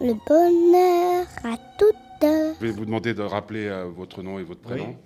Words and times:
le 0.00 0.14
bonheur 0.26 1.26
à 1.44 1.56
toutes. 1.78 1.94
Je 2.60 2.66
vais 2.66 2.72
vous 2.72 2.84
demander 2.84 3.14
de 3.14 3.22
rappeler 3.22 3.66
euh, 3.66 3.84
votre 3.84 4.22
nom 4.22 4.38
et 4.38 4.42
votre 4.42 4.60
prénom. 4.60 4.96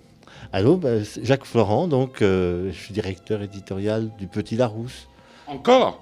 Allô, 0.51 0.77
bah, 0.77 1.01
Jacques 1.21 1.45
Florent, 1.45 1.87
donc 1.87 2.21
euh, 2.21 2.71
je 2.71 2.77
suis 2.77 2.93
directeur 2.93 3.41
éditorial 3.41 4.11
du 4.17 4.27
Petit 4.27 4.55
Larousse. 4.55 5.07
Encore? 5.47 6.01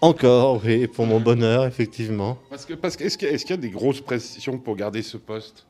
Encore, 0.00 0.60
oui, 0.64 0.86
pour 0.86 1.06
mon 1.06 1.20
bonheur, 1.20 1.66
effectivement. 1.66 2.38
Parce 2.50 2.64
que, 2.64 2.74
parce 2.74 2.96
que 2.96 3.04
est-ce 3.04 3.16
qu'il 3.18 3.28
y, 3.28 3.52
a- 3.52 3.54
y 3.54 3.58
des 3.58 3.70
grosses 3.70 4.00
pressions 4.00 4.58
pour 4.58 4.76
garder 4.76 5.02
ce 5.02 5.16
poste? 5.16 5.66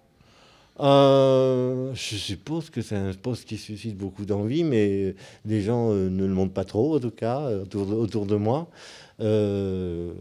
Euh, 0.79 1.93
je 1.95 2.17
suppose 2.17 2.69
que 2.71 2.83
c'est 2.83 2.97
un 2.97 3.13
poste 3.15 3.47
qui 3.49 3.57
suscite 3.57 3.97
beaucoup 3.97 4.25
d'envie, 4.25 4.63
mais 4.63 5.15
les 5.45 5.63
gens 5.63 5.91
euh, 5.91 6.09
ne 6.11 6.25
le 6.27 6.35
montrent 6.35 6.53
pas 6.55 6.65
trop, 6.65 6.97
en 6.97 7.01
tout 7.01 7.11
cas, 7.11 7.51
autour 7.63 7.87
de, 7.87 7.95
autour 7.95 8.27
de 8.27 8.37
moi. 8.37 8.69
Euh, 9.21 10.13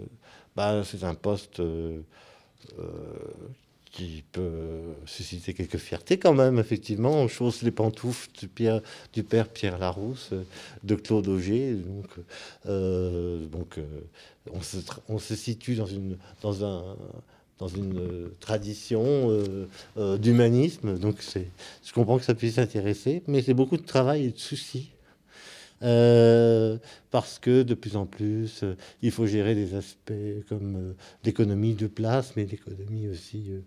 bah, 0.55 0.81
c'est 0.85 1.03
un 1.03 1.15
poste 1.15 1.61
qui 3.95 4.25
peut 4.33 4.93
susciter 5.05 5.53
quelques 5.53 5.77
fiertés 5.77 6.17
quand 6.17 6.33
même, 6.33 6.59
effectivement. 6.59 7.13
On 7.13 7.29
chausse 7.29 7.61
les 7.61 7.71
pantoufles 7.71 8.29
du, 8.37 8.49
du 9.13 9.23
père 9.23 9.47
Pierre 9.47 9.77
Larousse, 9.77 10.31
euh, 10.33 10.43
de 10.83 10.95
Claude. 10.95 11.25
Donc, 11.25 12.09
euh, 12.65 13.45
donc 13.47 13.77
euh, 13.77 13.85
on, 14.51 14.61
se, 14.61 14.77
on 15.07 15.17
se 15.17 15.35
situe 15.35 15.75
dans, 15.75 15.85
une, 15.85 16.17
dans 16.41 16.65
un 16.65 16.97
dans 17.57 17.69
une 17.69 17.97
euh, 17.97 18.27
tradition 18.41 19.03
euh, 19.05 19.67
euh, 19.97 20.17
d'humanisme. 20.17 20.99
Donc, 20.99 21.17
je 21.33 21.93
comprends 21.93 22.17
que 22.17 22.25
ça 22.25 22.35
puisse 22.35 22.57
intéresser, 22.57 23.23
mais 23.27 23.41
c'est 23.41 23.53
beaucoup 23.53 23.77
de 23.77 23.85
travail 23.85 24.25
et 24.25 24.29
de 24.31 24.37
soucis. 24.37 24.89
Euh, 25.83 26.77
parce 27.11 27.37
que 27.37 27.61
de 27.63 27.73
plus 27.73 27.95
en 27.97 28.05
plus, 28.05 28.63
euh, 28.63 28.75
il 29.01 29.11
faut 29.11 29.25
gérer 29.25 29.55
des 29.55 29.75
aspects 29.75 30.13
comme 30.47 30.75
euh, 30.77 30.93
d'économie 31.23 31.73
de 31.75 31.87
place, 31.87 32.33
mais 32.37 32.45
d'économie 32.45 33.07
aussi 33.09 33.45
euh, 33.49 33.59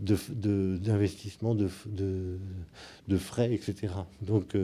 de, 0.00 0.16
de- 0.28 0.76
d'investissement, 0.78 1.54
de, 1.54 1.68
de, 1.86 3.16
frais, 3.16 3.52
etc. 3.52 3.92
Donc, 4.22 4.56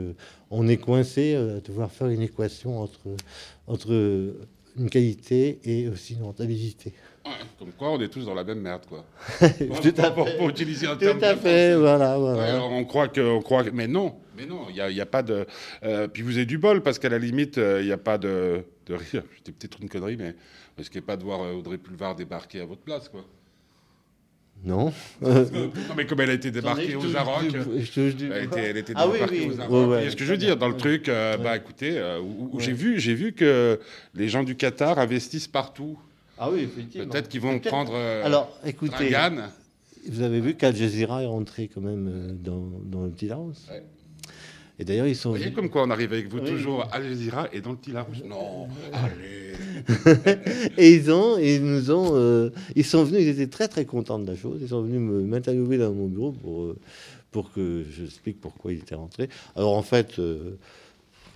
on 0.51 0.67
est 0.67 0.77
coincé 0.77 1.35
à 1.35 1.59
devoir 1.61 1.91
faire 1.91 2.07
une 2.07 2.21
équation 2.21 2.79
entre, 2.79 3.07
entre 3.67 4.35
une 4.77 4.89
qualité 4.89 5.59
et 5.63 5.87
aussi 5.89 6.13
une 6.15 6.23
rentabilité. 6.23 6.93
Ouais, 7.25 7.31
Comme 7.59 7.71
quoi, 7.73 7.91
on 7.91 8.01
est 8.01 8.07
tous 8.07 8.25
dans 8.25 8.33
la 8.33 8.43
même 8.43 8.59
merde, 8.61 8.81
quoi. 8.87 9.05
Tout 9.39 9.93
à 10.01 10.11
pour, 10.11 10.27
fait. 10.27 10.37
pour 10.37 10.49
utiliser 10.49 10.87
un 10.87 10.93
Tout 10.93 10.99
terme 10.99 11.17
à 11.17 11.33
bien 11.33 11.35
fait, 11.37 11.75
voilà, 11.75 12.19
Ouais, 12.19 12.33
voilà. 12.33 12.63
on 12.63 12.83
croit 12.85 13.07
que, 13.09 13.21
on 13.21 13.41
croit 13.41 13.63
que- 13.63 13.69
mais 13.69 13.87
non, 13.87 14.15
mais 14.35 14.45
non, 14.47 14.67
il 14.69 14.75
n'y 14.93 15.01
a, 15.01 15.05
pas 15.05 15.21
de. 15.21 15.45
euh, 15.83 16.07
puis 16.07 16.23
vous 16.23 16.37
avez 16.37 16.45
du 16.47 16.57
bol 16.57 16.81
parce 16.81 16.97
qu'à 16.97 17.09
la 17.09 17.19
limite, 17.19 17.57
euh, 17.59 17.81
il 17.81 17.85
n'y 17.85 17.91
a 17.91 17.97
pas 17.97 18.17
de, 18.17 18.63
de 18.87 18.93
rire. 18.95 19.23
C'était 19.37 19.51
peut-être 19.51 19.77
une 19.81 19.89
connerie, 19.89 20.17
mais 20.17 20.35
parce 20.75 20.89
qu'il 20.89 20.99
n'y 20.99 21.05
a 21.05 21.07
pas 21.07 21.17
de 21.17 21.23
voir 21.23 21.41
euh, 21.43 21.53
Audrey 21.53 21.77
Pulvar 21.77 22.15
débarquer 22.15 22.61
à 22.61 22.65
votre 22.65 22.81
place, 22.81 23.07
quoi. 23.07 23.23
Non 24.63 24.93
non, 25.21 25.45
mais 25.97 26.05
comme 26.05 26.21
elle 26.21 26.29
a 26.29 26.33
été 26.33 26.51
débarquée 26.51 26.95
aux 26.95 27.15
Arocs. 27.15 27.45
Elle 27.53 28.77
était, 28.77 28.93
Ah 28.95 29.07
oui, 29.07 29.13
débarquée 29.13 29.47
oui. 29.47 29.55
aux 29.55 29.59
Arocs. 29.59 30.09
Ce 30.11 30.15
que 30.15 30.23
je 30.23 30.31
veux 30.31 30.37
dire 30.37 30.57
dans 30.57 30.69
le 30.69 30.77
truc 30.77 31.09
euh, 31.09 31.37
Bah 31.37 31.57
écoutez, 31.57 31.97
euh, 31.97 32.21
j'ai 32.59 32.73
vu, 32.73 32.99
j'ai 32.99 33.13
vu 33.15 33.33
que 33.33 33.79
les 34.13 34.29
gens 34.29 34.43
du 34.43 34.55
Qatar 34.55 34.99
investissent 34.99 35.47
partout. 35.47 35.97
Ah 36.37 36.49
oui, 36.51 36.61
effectivement. 36.63 37.07
Peut-être 37.11 37.29
qu'ils 37.29 37.41
vont 37.41 37.59
prendre 37.59 37.93
euh, 37.93 38.25
Alors, 38.25 38.57
écoutez, 38.65 39.11
Dragan. 39.11 39.43
vous 40.09 40.21
avez 40.23 40.39
vu 40.39 40.55
qu'Al 40.55 40.75
Jazeera 40.75 41.21
est 41.21 41.27
rentré 41.27 41.69
quand 41.71 41.81
même 41.81 42.07
euh, 42.07 42.31
dans, 42.33 42.67
dans 42.83 43.03
le 43.03 43.11
petit. 43.11 43.29
Ouais. 43.31 43.83
Et 44.81 44.83
d'ailleurs, 44.83 45.05
ils 45.05 45.15
sont 45.15 45.29
Vous 45.29 45.35
voyez 45.37 45.53
comme 45.53 45.69
quoi 45.69 45.83
on 45.83 45.91
arrive 45.91 46.11
avec 46.11 46.27
vous 46.27 46.39
Oui. 46.39 46.49
toujours 46.49 46.81
à 46.85 46.95
Al 46.95 47.03
Jazeera 47.07 47.47
et 47.53 47.61
dans 47.61 47.73
le 47.73 47.77
Tilarousse. 47.77 48.23
Non, 48.25 48.67
allez. 48.93 49.53
Et 50.75 50.95
ils 50.95 51.11
ont, 51.11 51.37
ils 51.37 51.63
nous 51.63 51.91
ont, 51.91 52.15
euh, 52.15 52.49
ils 52.75 52.83
sont 52.83 53.03
venus, 53.03 53.21
ils 53.21 53.29
étaient 53.29 53.45
très 53.45 53.67
très 53.67 53.85
contents 53.85 54.17
de 54.17 54.25
la 54.25 54.35
chose. 54.35 54.57
Ils 54.59 54.69
sont 54.69 54.81
venus 54.81 54.99
me 54.99 55.21
m'interviewer 55.21 55.77
dans 55.77 55.93
mon 55.93 56.07
bureau 56.07 56.31
pour, 56.31 56.63
euh, 56.63 56.79
pour 57.29 57.51
que 57.53 57.85
j'explique 57.95 58.41
pourquoi 58.41 58.73
ils 58.73 58.79
étaient 58.79 58.95
rentrés. 58.95 59.29
Alors 59.55 59.77
en 59.77 59.83
fait, 59.83 60.17
euh, 60.17 60.57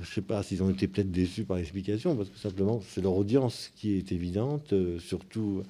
je 0.02 0.12
sais 0.12 0.22
pas 0.22 0.42
s'ils 0.42 0.64
ont 0.64 0.72
été 0.72 0.88
peut-être 0.88 1.12
déçus 1.12 1.44
par 1.44 1.58
l'explication, 1.58 2.16
parce 2.16 2.30
que 2.30 2.40
simplement 2.40 2.82
c'est 2.90 3.02
leur 3.02 3.14
audience 3.14 3.70
qui 3.76 3.96
est 3.96 4.12
évidente, 4.12 4.74
surtout 4.98 5.62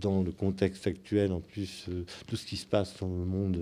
dans 0.00 0.22
le 0.22 0.32
contexte 0.32 0.86
actuel, 0.86 1.32
en 1.32 1.40
plus 1.40 1.86
tout 2.26 2.36
ce 2.36 2.46
qui 2.46 2.56
se 2.56 2.64
passe 2.64 2.94
dans 3.00 3.08
le 3.08 3.24
monde. 3.26 3.58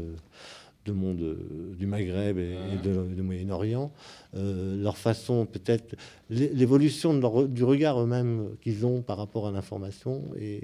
De 0.85 0.93
monde 0.93 1.21
euh, 1.21 1.75
du 1.79 1.87
Maghreb 1.87 2.39
et, 2.39 2.57
et 2.73 2.77
de, 2.83 3.15
du 3.15 3.23
Moyen-Orient, 3.23 3.93
euh, 4.35 4.83
leur 4.83 4.97
façon 4.97 5.47
peut-être 5.47 5.95
l'é- 6.31 6.51
l'évolution 6.53 7.15
du 7.15 7.65
regard 7.65 8.01
eux-mêmes 8.01 8.57
qu'ils 8.61 8.85
ont 8.85 9.03
par 9.03 9.17
rapport 9.17 9.47
à 9.47 9.53
l'information 9.53 10.23
et 10.39 10.63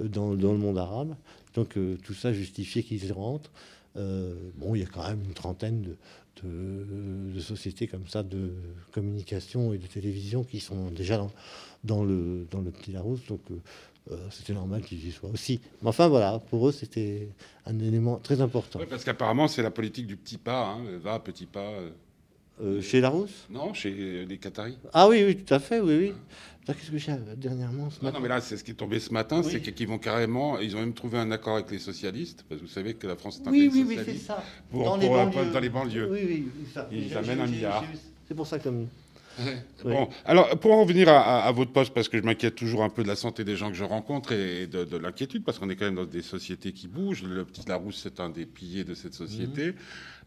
euh, 0.00 0.08
dans, 0.08 0.34
dans 0.34 0.52
le 0.52 0.58
monde 0.58 0.78
arabe. 0.78 1.14
Donc 1.54 1.76
euh, 1.76 1.96
tout 2.04 2.14
ça 2.14 2.32
justifiait 2.32 2.82
qu'ils 2.82 3.04
y 3.04 3.12
rentrent. 3.12 3.50
Bon, 4.56 4.76
il 4.76 4.80
y 4.80 4.84
a 4.84 4.86
quand 4.86 5.06
même 5.06 5.20
une 5.24 5.34
trentaine 5.34 5.82
de, 5.82 5.96
de- 6.44 7.34
de 7.34 7.40
sociétés 7.40 7.88
comme 7.88 8.06
ça 8.06 8.22
de 8.22 8.52
communication 8.92 9.74
et 9.74 9.78
de 9.78 9.86
télévision 9.88 10.44
qui 10.44 10.60
sont 10.60 10.90
déjà 10.92 11.18
dans, 11.18 11.32
dans 11.82 12.04
le, 12.04 12.46
dans 12.52 12.60
le 12.60 12.70
petit 12.70 12.92
Larousse. 12.92 13.26
Donc 13.26 13.40
c'était 14.30 14.52
normal 14.54 14.82
qu'ils 14.82 15.06
y 15.06 15.12
soient 15.12 15.30
aussi. 15.30 15.60
Mais 15.82 15.88
enfin 15.88 16.08
voilà, 16.08 16.38
pour 16.50 16.68
eux 16.68 16.72
c'était 16.72 17.28
un 17.66 17.78
élément 17.78 18.16
très 18.16 18.40
important. 18.40 18.80
Parce 18.88 19.04
qu'apparemment 19.04 19.48
c'est 19.48 19.62
la 19.62 19.70
politique 19.70 20.06
du 20.06 20.16
petit 20.16 20.38
pas, 20.38 20.66
hein, 20.68 20.80
va 21.02 21.18
petit 21.18 21.46
pas. 21.46 21.60
euh, 21.60 21.90
Euh, 22.62 22.82
chez 22.82 23.00
Larousse? 23.00 23.46
Non, 23.48 23.72
chez 23.72 24.26
les 24.26 24.36
Qataris. 24.36 24.76
Ah 24.92 25.08
oui, 25.08 25.24
oui, 25.26 25.34
tout 25.36 25.54
à 25.54 25.58
fait, 25.58 25.80
oui, 25.80 25.96
oui. 25.96 26.12
Attends, 26.62 26.74
Qu'est-ce 26.78 26.90
que 26.90 26.98
j'ai 26.98 27.12
euh, 27.12 27.34
dernièrement 27.34 27.88
ce 27.88 28.04
matin 28.04 28.18
non, 28.18 28.22
mais 28.22 28.28
là 28.28 28.42
c'est 28.42 28.58
ce 28.58 28.62
qui 28.64 28.72
est 28.72 28.74
tombé 28.74 29.00
ce 29.00 29.14
matin, 29.14 29.40
Oui. 29.42 29.48
c'est 29.50 29.62
qu'ils 29.72 29.88
vont 29.88 29.98
carrément, 29.98 30.58
ils 30.58 30.76
ont 30.76 30.80
même 30.80 30.92
trouvé 30.92 31.16
un 31.18 31.30
accord 31.30 31.54
avec 31.54 31.70
les 31.70 31.78
socialistes, 31.78 32.44
parce 32.48 32.60
que 32.60 32.66
vous 32.66 32.70
savez 32.72 32.92
que 32.94 33.06
la 33.06 33.16
France 33.16 33.40
est 33.42 33.48
un 33.48 33.50
Oui, 33.50 33.70
pays 33.70 33.80
oui, 33.80 33.84
oui, 33.88 33.94
c'est 33.94 33.98
socialiste. 34.00 34.26
ça. 34.26 34.44
Pour- 34.70 34.84
dans, 34.84 34.90
pour 34.90 35.00
les 35.00 35.08
banlieues. 35.08 35.32
poste 35.32 35.52
dans 35.52 35.60
les 35.60 35.68
banlieues. 35.70 36.08
Oui, 36.12 36.20
oui, 36.28 36.48
oui, 36.58 36.66
ça. 36.74 36.86
Ils 36.92 37.16
amènent 37.16 37.40
un 37.40 37.46
milliard. 37.46 37.82
C'est 38.28 38.34
pour 38.34 38.46
ça 38.46 38.58
que. 38.58 38.68
Bon, 39.84 40.08
alors 40.26 40.50
pour 40.58 40.72
en 40.72 40.80
revenir 40.82 41.08
à, 41.08 41.20
à- 41.20 41.48
à 41.48 41.52
votre 41.52 41.72
poste, 41.72 41.94
parce 41.94 42.08
que 42.08 42.18
je 42.18 42.22
m'inquiète 42.22 42.54
toujours 42.56 42.82
un 42.82 42.90
peu 42.90 43.02
de 43.02 43.08
la 43.08 43.16
santé 43.16 43.44
des 43.44 43.56
gens 43.56 43.68
que 43.70 43.76
je 43.76 43.84
rencontre 43.84 44.32
et 44.32 44.66
de, 44.66 44.84
de 44.84 44.96
l'inquiétude, 44.98 45.44
parce 45.44 45.58
qu'on 45.58 45.70
est 45.70 45.76
quand 45.76 45.86
même 45.86 45.94
dans 45.94 46.04
des 46.04 46.22
sociétés 46.22 46.72
qui 46.72 46.88
bougent. 46.88 47.22
Le 47.22 47.44
Petit 47.44 47.66
Larousse, 47.66 48.00
c'est 48.02 48.20
un 48.20 48.28
des 48.28 48.44
piliers 48.44 48.84
de 48.84 48.94
cette 48.94 49.14
société. 49.14 49.68
Mhm. 49.68 49.74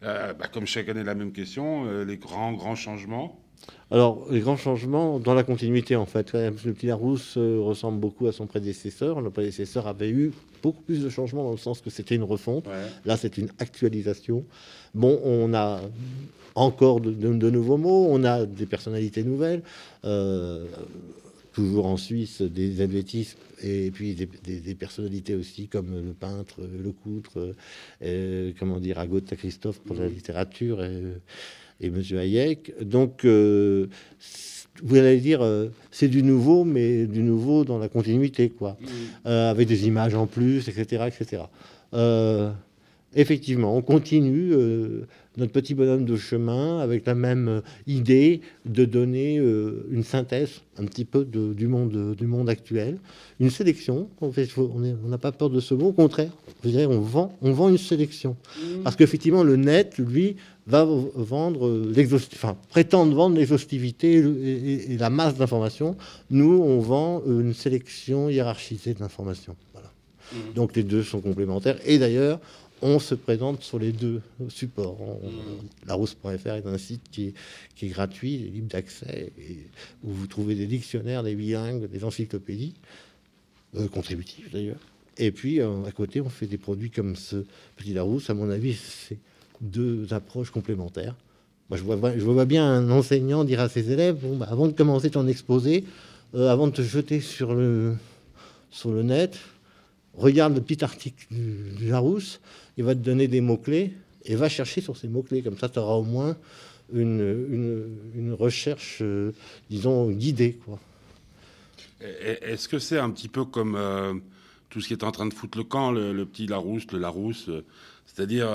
Euh, 0.04 0.32
bah, 0.34 0.46
comme 0.52 0.66
chaque 0.66 0.88
année, 0.88 1.04
la 1.04 1.14
même 1.14 1.32
question, 1.32 1.84
euh, 1.86 2.04
les 2.04 2.16
grands, 2.16 2.52
grands 2.52 2.74
changements? 2.74 3.40
Alors, 3.90 4.26
les 4.30 4.40
grands 4.40 4.56
changements 4.58 5.18
dans 5.18 5.32
la 5.32 5.42
continuité, 5.44 5.96
en 5.96 6.04
fait. 6.04 6.32
Le 6.34 6.50
petit 6.50 6.86
Larousse 6.86 7.36
euh, 7.38 7.60
ressemble 7.60 7.98
beaucoup 8.00 8.26
à 8.26 8.32
son 8.32 8.46
prédécesseur. 8.46 9.20
Le 9.22 9.30
prédécesseur 9.30 9.86
avait 9.86 10.10
eu 10.10 10.32
beaucoup 10.62 10.82
plus 10.82 11.02
de 11.02 11.08
changements 11.08 11.44
dans 11.44 11.52
le 11.52 11.56
sens 11.56 11.80
que 11.80 11.88
c'était 11.88 12.14
une 12.14 12.24
refonte. 12.24 12.66
Là, 13.04 13.16
c'est 13.16 13.38
une 13.38 13.48
actualisation. 13.58 14.44
Bon, 14.94 15.18
on 15.24 15.54
a 15.54 15.80
encore 16.54 17.00
de, 17.00 17.10
de- 17.12 17.34
de 17.34 17.50
nouveaux 17.50 17.76
mots, 17.78 18.06
on 18.10 18.24
a 18.24 18.46
des 18.46 18.66
personnalités 18.66 19.22
nouvelles, 19.24 19.62
euh, 20.04 20.64
toujours 21.52 21.86
en 21.86 21.96
Suisse, 21.96 22.42
des 22.42 22.80
helvétismes, 22.82 23.38
et 23.62 23.90
puis 23.90 24.14
des, 24.14 24.28
des- 24.44 24.60
des 24.60 24.74
personnalités 24.74 25.34
aussi 25.34 25.68
comme 25.68 25.86
le 25.94 26.12
peintre, 26.12 26.56
le 26.60 26.90
coutre, 26.92 27.54
euh, 28.02 28.52
comment 28.58 28.80
dire, 28.80 28.98
Agatha 28.98 29.36
Christophe 29.36 29.78
pour 29.80 29.96
la 29.96 30.06
littérature, 30.08 30.82
et, 30.84 31.02
et 31.80 31.90
Monsieur 31.90 32.18
Hayek. 32.18 32.72
Donc, 32.82 33.24
euh, 33.24 33.86
vous 34.82 34.96
allez 34.96 35.18
dire, 35.20 35.42
euh, 35.42 35.68
c'est 35.92 36.08
du 36.08 36.22
nouveau, 36.24 36.64
mais 36.64 37.06
du 37.06 37.22
nouveau 37.22 37.64
dans 37.64 37.78
la 37.78 37.88
continuité, 37.88 38.48
quoi 38.50 38.76
euh, 39.26 39.50
avec 39.50 39.68
des 39.68 39.86
images 39.86 40.14
en 40.16 40.26
plus, 40.26 40.68
etc. 40.68 41.04
etc. 41.06 41.42
Effectivement, 43.16 43.76
on 43.76 43.82
continue 43.82 44.52
euh, 44.52 45.06
notre 45.36 45.52
petit 45.52 45.74
bonhomme 45.74 46.04
de 46.04 46.16
chemin 46.16 46.78
avec 46.80 47.06
la 47.06 47.14
même 47.14 47.48
euh, 47.48 47.60
idée 47.86 48.40
de 48.66 48.84
donner 48.84 49.38
euh, 49.38 49.86
une 49.90 50.02
synthèse 50.02 50.62
un 50.78 50.84
petit 50.84 51.04
peu 51.04 51.24
de- 51.24 51.52
du, 51.52 51.68
monde, 51.68 52.14
du 52.16 52.26
monde 52.26 52.48
actuel, 52.48 52.98
une 53.40 53.50
sélection. 53.50 54.08
En 54.20 54.32
fait, 54.32 54.46
faut- 54.46 54.72
on 54.74 55.08
n'a 55.08 55.18
pas 55.18 55.32
peur 55.32 55.50
de 55.50 55.60
ce 55.60 55.74
mot, 55.74 55.86
au 55.88 55.92
contraire, 55.92 56.30
je 56.64 56.70
dirais, 56.70 56.86
on 56.86 57.00
vend, 57.00 57.36
on 57.42 57.52
vend 57.52 57.68
une 57.68 57.78
sélection. 57.78 58.36
Parce 58.82 58.96
qu'effectivement, 58.96 59.44
le 59.44 59.56
net, 59.56 59.98
lui, 59.98 60.36
va 60.66 60.84
vendre 61.14 61.70
enfin, 62.32 62.56
prétendre 62.70 63.14
vendre 63.14 63.36
l'exhaustivité 63.36 64.14
et, 64.16 64.96
la 64.96 65.10
masse 65.10 65.36
d'informations. 65.36 65.94
Nous, 66.30 66.58
on 66.62 66.80
vend 66.80 67.22
une 67.26 67.52
sélection 67.52 68.30
hiérarchisée 68.30 68.94
d'informations. 68.94 69.56
Voilà. 69.74 69.90
Donc 70.54 70.74
les 70.74 70.82
deux 70.82 71.02
sont 71.02 71.20
complémentaires. 71.20 71.76
Et 71.84 71.98
d'ailleurs, 71.98 72.40
on 72.82 72.98
se 72.98 73.14
présente 73.14 73.62
sur 73.62 73.78
les 73.78 73.92
deux 73.92 74.20
supports. 74.48 75.00
On- 75.00 75.18
Larousse.fr 75.86 76.26
est 76.48 76.66
un 76.66 76.78
site 76.78 77.02
qui 77.10 77.28
est, 77.28 77.34
qui 77.76 77.86
est 77.86 77.88
gratuit, 77.88 78.36
libre 78.38 78.68
d'accès, 78.68 79.32
où 80.02 80.10
vous 80.10 80.26
trouvez 80.26 80.54
des 80.54 80.66
dictionnaires, 80.66 81.22
des 81.22 81.34
bilingues, 81.34 81.88
des 81.88 82.04
encyclopédies, 82.04 82.74
euh, 83.76 83.88
contributives 83.88 84.50
d'ailleurs. 84.52 84.80
Et 85.16 85.30
puis, 85.30 85.60
euh, 85.60 85.84
à 85.84 85.92
côté, 85.92 86.20
on 86.20 86.28
fait 86.28 86.46
des 86.46 86.58
produits 86.58 86.90
comme 86.90 87.14
ce 87.16 87.44
petit 87.76 87.92
Larousse. 87.94 88.28
À 88.30 88.34
mon 88.34 88.50
avis, 88.50 88.74
c'est 88.74 89.18
deux 89.60 90.12
approches 90.12 90.50
complémentaires. 90.50 91.14
Moi, 91.70 91.78
je 91.78 91.82
vois, 91.84 92.18
je 92.18 92.24
vois 92.24 92.44
bien 92.44 92.66
un 92.68 92.90
enseignant 92.90 93.44
dire 93.44 93.60
à 93.60 93.68
ses 93.68 93.90
élèves, 93.90 94.16
bon, 94.20 94.36
bah, 94.36 94.48
avant 94.50 94.66
de 94.66 94.72
commencer 94.72 95.10
ton 95.10 95.26
exposé, 95.26 95.84
euh, 96.34 96.50
avant 96.50 96.66
de 96.66 96.72
te 96.72 96.82
jeter 96.82 97.20
sur 97.20 97.54
le, 97.54 97.94
sur 98.70 98.90
le 98.90 99.02
net, 99.02 99.38
regarde 100.16 100.54
le 100.54 100.60
petit 100.60 100.84
article 100.84 101.26
du 101.30 101.88
Larousse, 101.88 102.40
il 102.76 102.84
va 102.84 102.94
te 102.94 103.00
donner 103.00 103.28
des 103.28 103.40
mots-clés 103.40 103.94
et 104.24 104.36
va 104.36 104.48
chercher 104.48 104.80
sur 104.80 104.96
ces 104.96 105.08
mots-clés. 105.08 105.42
Comme 105.42 105.58
ça, 105.58 105.68
tu 105.68 105.78
auras 105.78 105.94
au 105.94 106.02
moins 106.02 106.36
une, 106.92 107.96
une, 108.14 108.32
recherche, 108.32 108.98
euh, 109.02 109.32
disons, 109.70 110.10
guidée. 110.10 110.58
Est-ce 112.00 112.68
que 112.68 112.78
c'est 112.78 112.98
un 112.98 113.10
petit 113.10 113.28
peu 113.28 113.44
comme 113.44 113.76
euh, 113.76 114.14
tout 114.68 114.80
ce 114.80 114.88
qui 114.88 114.94
est 114.94 115.04
en 115.04 115.12
train 115.12 115.26
de 115.26 115.34
foutre 115.34 115.56
le 115.58 115.64
camp, 115.64 115.92
le, 115.92 116.24
petit 116.24 116.46
Larousse, 116.46 116.90
le 116.92 116.98
Larousse 116.98 117.48
euh, 117.48 117.64
C'est-à-dire, 118.06 118.48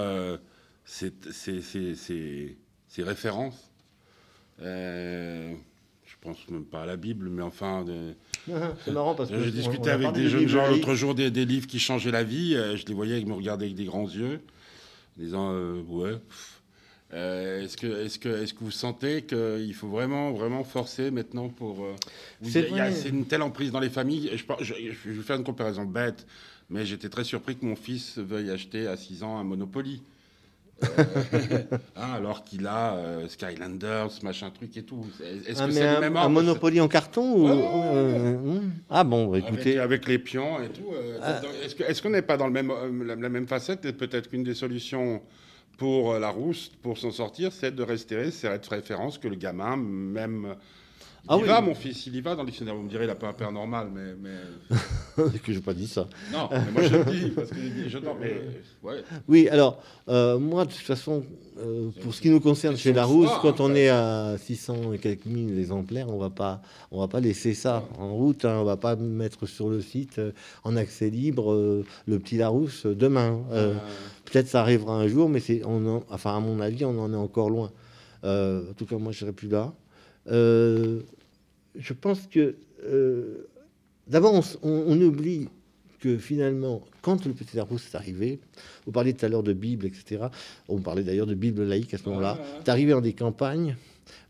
ces 0.86 1.14
références? 3.00 3.72
Je 4.60 5.56
pense 6.22 6.50
même 6.50 6.66
pas 6.66 6.84
à 6.84 6.86
la 6.86 6.98
Bible, 6.98 7.30
mais 7.30 7.44
enfin. 7.44 7.86
C'est 8.86 8.92
marrant 8.92 9.16
parce 9.16 9.30
que. 9.30 9.44
J'ai 9.44 9.51
discuté 9.51 9.90
avec 9.90 10.12
des 10.13 10.30
jeunes 10.30 10.48
gens 10.48 10.69
l'autre 10.69 10.96
jour 10.96 11.16
des, 11.16 11.30
livres 11.30 11.68
qui 11.68 11.80
changeaient 11.80 12.12
la 12.12 12.24
vie. 12.24 12.54
je 12.54 12.86
les 12.86 12.94
voyais, 12.94 13.19
ils 13.19 13.28
me 13.28 13.34
regardaient 13.34 13.66
avec 13.66 13.78
des 13.78 13.86
grands 13.86 14.10
yeux, 14.10 14.42
disant 15.18 15.54
Ouais. 15.88 16.18
Euh, 17.13 17.63
est-ce 17.63 17.75
que, 17.75 18.06
est 18.06 18.19
que, 18.19 18.44
est 18.44 18.54
que 18.54 18.63
vous 18.63 18.72
sentez 18.72 19.24
qu'il 19.24 19.74
faut 19.74 19.88
vraiment, 19.88 20.31
vraiment 20.31 20.63
forcer 20.63 21.10
maintenant 21.10 21.50
pour... 21.50 21.84
Euh, 21.84 21.96
c'est 22.44 22.69
une 23.10 23.25
telle 23.25 23.42
emprise 23.42 23.72
dans 23.72 23.80
les 23.80 23.90
familles. 23.90 24.30
Je, 24.34 24.44
je, 24.63 24.74
je, 24.74 25.10
vais 25.10 25.24
faire 25.24 25.38
une 25.38 25.44
comparaison 25.44 25.86
bête, 25.86 26.28
mais 26.69 26.86
j'étais 26.86 27.10
très 27.10 27.24
surpris 27.24 27.57
que 27.57 27.66
mon 27.66 27.75
fils 27.75 28.19
veuille 28.19 28.51
acheter 28.51 28.86
à 28.88 28.96
6 28.96 29.24
ans 29.24 29.40
un 29.40 29.44
Monopoly. 29.44 30.04
Euh, 30.84 31.04
hein, 31.96 32.14
alors 32.16 32.44
qu'il 32.44 32.66
a 32.68 32.98
Skylanders, 33.28 34.12
machin 34.24 34.50
truc 34.50 34.76
et 34.78 34.84
tout. 34.84 35.06
Est-ce 35.48 35.62
ah, 35.62 35.68
que 35.68 35.72
c'est 35.72 35.88
un, 35.88 36.00
même 36.00 36.18
un 36.18 36.30
Monopoly 36.30 36.80
en 36.80 36.88
carton 36.88 37.22
ou... 37.22 37.48
Hmm. 37.48 38.72
Ah 38.90 39.04
bon, 39.04 39.34
écoutez. 39.36 39.80
Avec, 39.80 40.08
les 40.08 40.20
pions 40.20 40.62
et 40.62 40.70
tout. 40.70 40.94
Ah. 41.22 41.42
Est-ce 41.88 42.02
qu'on 42.02 42.12
n'est 42.12 42.22
pas 42.22 42.38
dans 42.38 42.48
le 42.48 42.54
même, 42.54 42.72
la, 43.06 43.16
la 43.16 43.30
même 43.30 43.48
facette 43.48 43.86
et 43.86 43.94
peut-être 43.94 44.30
qu'une 44.30 44.44
des 44.44 44.56
solutions 44.56 45.22
pour 45.80 46.14
euh, 46.14 46.20
la 46.20 46.30
rousse, 46.30 46.72
pour 46.84 46.98
s'en 46.98 47.10
sortir, 47.10 47.52
c'est 47.52 47.74
de 47.74 47.82
rester 47.82 48.30
cette 48.30 48.68
référence 48.68 49.18
que 49.18 49.28
le 49.28 49.36
gamin, 49.36 49.78
même. 49.78 50.56
Il 51.24 51.27
ah 51.30 51.38
y 51.38 51.44
va, 51.44 51.62
mon 51.62 51.75
fils, 51.75 52.07
il 52.07 52.16
y 52.16 52.21
va 52.21 52.36
dans 52.36 52.44
le 52.44 52.48
dictionnaire. 52.48 52.75
Vous 52.75 52.83
me 52.83 52.89
direz, 52.89 53.04
il 53.04 53.10
a 53.10 53.16
pas 53.16 53.27
un 53.27 53.33
père 53.33 53.51
normal, 53.51 53.89
mais. 53.94 54.16
mais... 54.21 55.30
que 55.44 55.51
je 55.51 55.57
n'ai 55.57 55.63
pas 55.63 55.74
dit 55.74 55.88
ça. 55.88 56.07
Non, 56.31 56.50
mais 56.51 56.71
moi 56.71 56.81
je 56.83 56.95
le 56.95 57.04
dis, 57.06 57.30
parce 57.31 57.50
que 57.50 57.57
je 57.88 57.98
mais, 58.19 58.42
ouais. 58.83 59.04
Oui, 59.27 59.48
alors, 59.50 59.81
euh, 60.07 60.39
moi, 60.39 60.66
de 60.66 60.71
toute 60.71 60.81
façon, 60.81 61.24
euh, 61.60 61.89
pour 62.01 62.13
ce 62.13 62.21
qui 62.21 62.30
nous 62.30 62.39
concerne 62.39 62.77
chez 62.77 62.94
Larousse, 62.94 63.31
quand 63.42 63.60
on 63.60 63.75
est 63.75 63.89
à 63.89 64.38
600 64.38 64.94
et 64.94 64.98
quelques 64.98 65.25
mille 65.25 65.60
exemplaires, 65.60 66.10
on 66.10 66.18
va 66.18 66.30
pas, 66.30 66.62
on 66.92 67.00
va 67.00 67.07
pas 67.07 67.19
laisser 67.19 67.54
ça 67.54 67.83
en 67.98 68.13
route. 68.13 68.45
Hein, 68.45 68.57
on 68.60 68.63
va 68.63 68.77
pas 68.77 68.95
mettre 68.95 69.45
sur 69.45 69.69
le 69.69 69.81
site 69.81 70.22
en 70.63 70.75
accès 70.77 71.10
libre 71.10 71.83
le 72.07 72.19
petit 72.19 72.38
Larousse 72.38 72.86
demain. 72.86 73.42
Peut-être 74.31 74.48
ça 74.48 74.62
arrivera 74.62 74.94
un 74.94 75.07
jour, 75.07 75.27
mais 75.27 75.39
c'est, 75.39 75.63
on 75.65 76.04
enfin, 76.10 76.38
à 76.38 76.39
mon 76.39 76.60
avis, 76.60 76.86
on 76.86 77.00
en 77.00 77.12
est 77.12 77.18
encore 77.18 77.50
loin. 77.50 77.72
Euh, 78.24 78.69
en 78.69 78.74
tout 78.74 78.86
cas, 78.86 78.98
moi, 78.98 79.12
je 79.12 79.19
serai 79.19 79.31
plus 79.31 79.50
là. 79.50 79.74
Euh, 80.30 81.02
je 81.76 81.94
pense 81.94 82.28
que 82.28 82.56
euh, 82.86 83.48
d'abord, 84.08 84.44
on, 84.64 85.02
oublie 85.02 85.48
que 86.00 86.18
finalement, 86.18 86.81
quand 87.02 87.26
le 87.26 87.34
petit 87.34 87.58
Larousse 87.58 87.88
est 87.92 87.96
arrivé, 87.96 88.40
vous 88.86 88.92
parliez 88.92 89.14
tout 89.14 89.26
à 89.26 89.30
l'heure 89.30 89.44
de 89.44 89.54
Bible, 89.54 89.86
etc. 89.86 90.28
On 90.68 90.80
parlait 90.80 91.04
d'ailleurs 91.04 91.28
de 91.28 91.34
Bible 91.36 91.64
laïque 91.64 91.94
à 91.94 91.98
ce 91.98 92.08
moment-là. 92.10 92.40
C'est 92.60 92.70
arrivé 92.70 92.92
dans 92.92 93.02
des 93.02 93.14
campagnes 93.14 93.76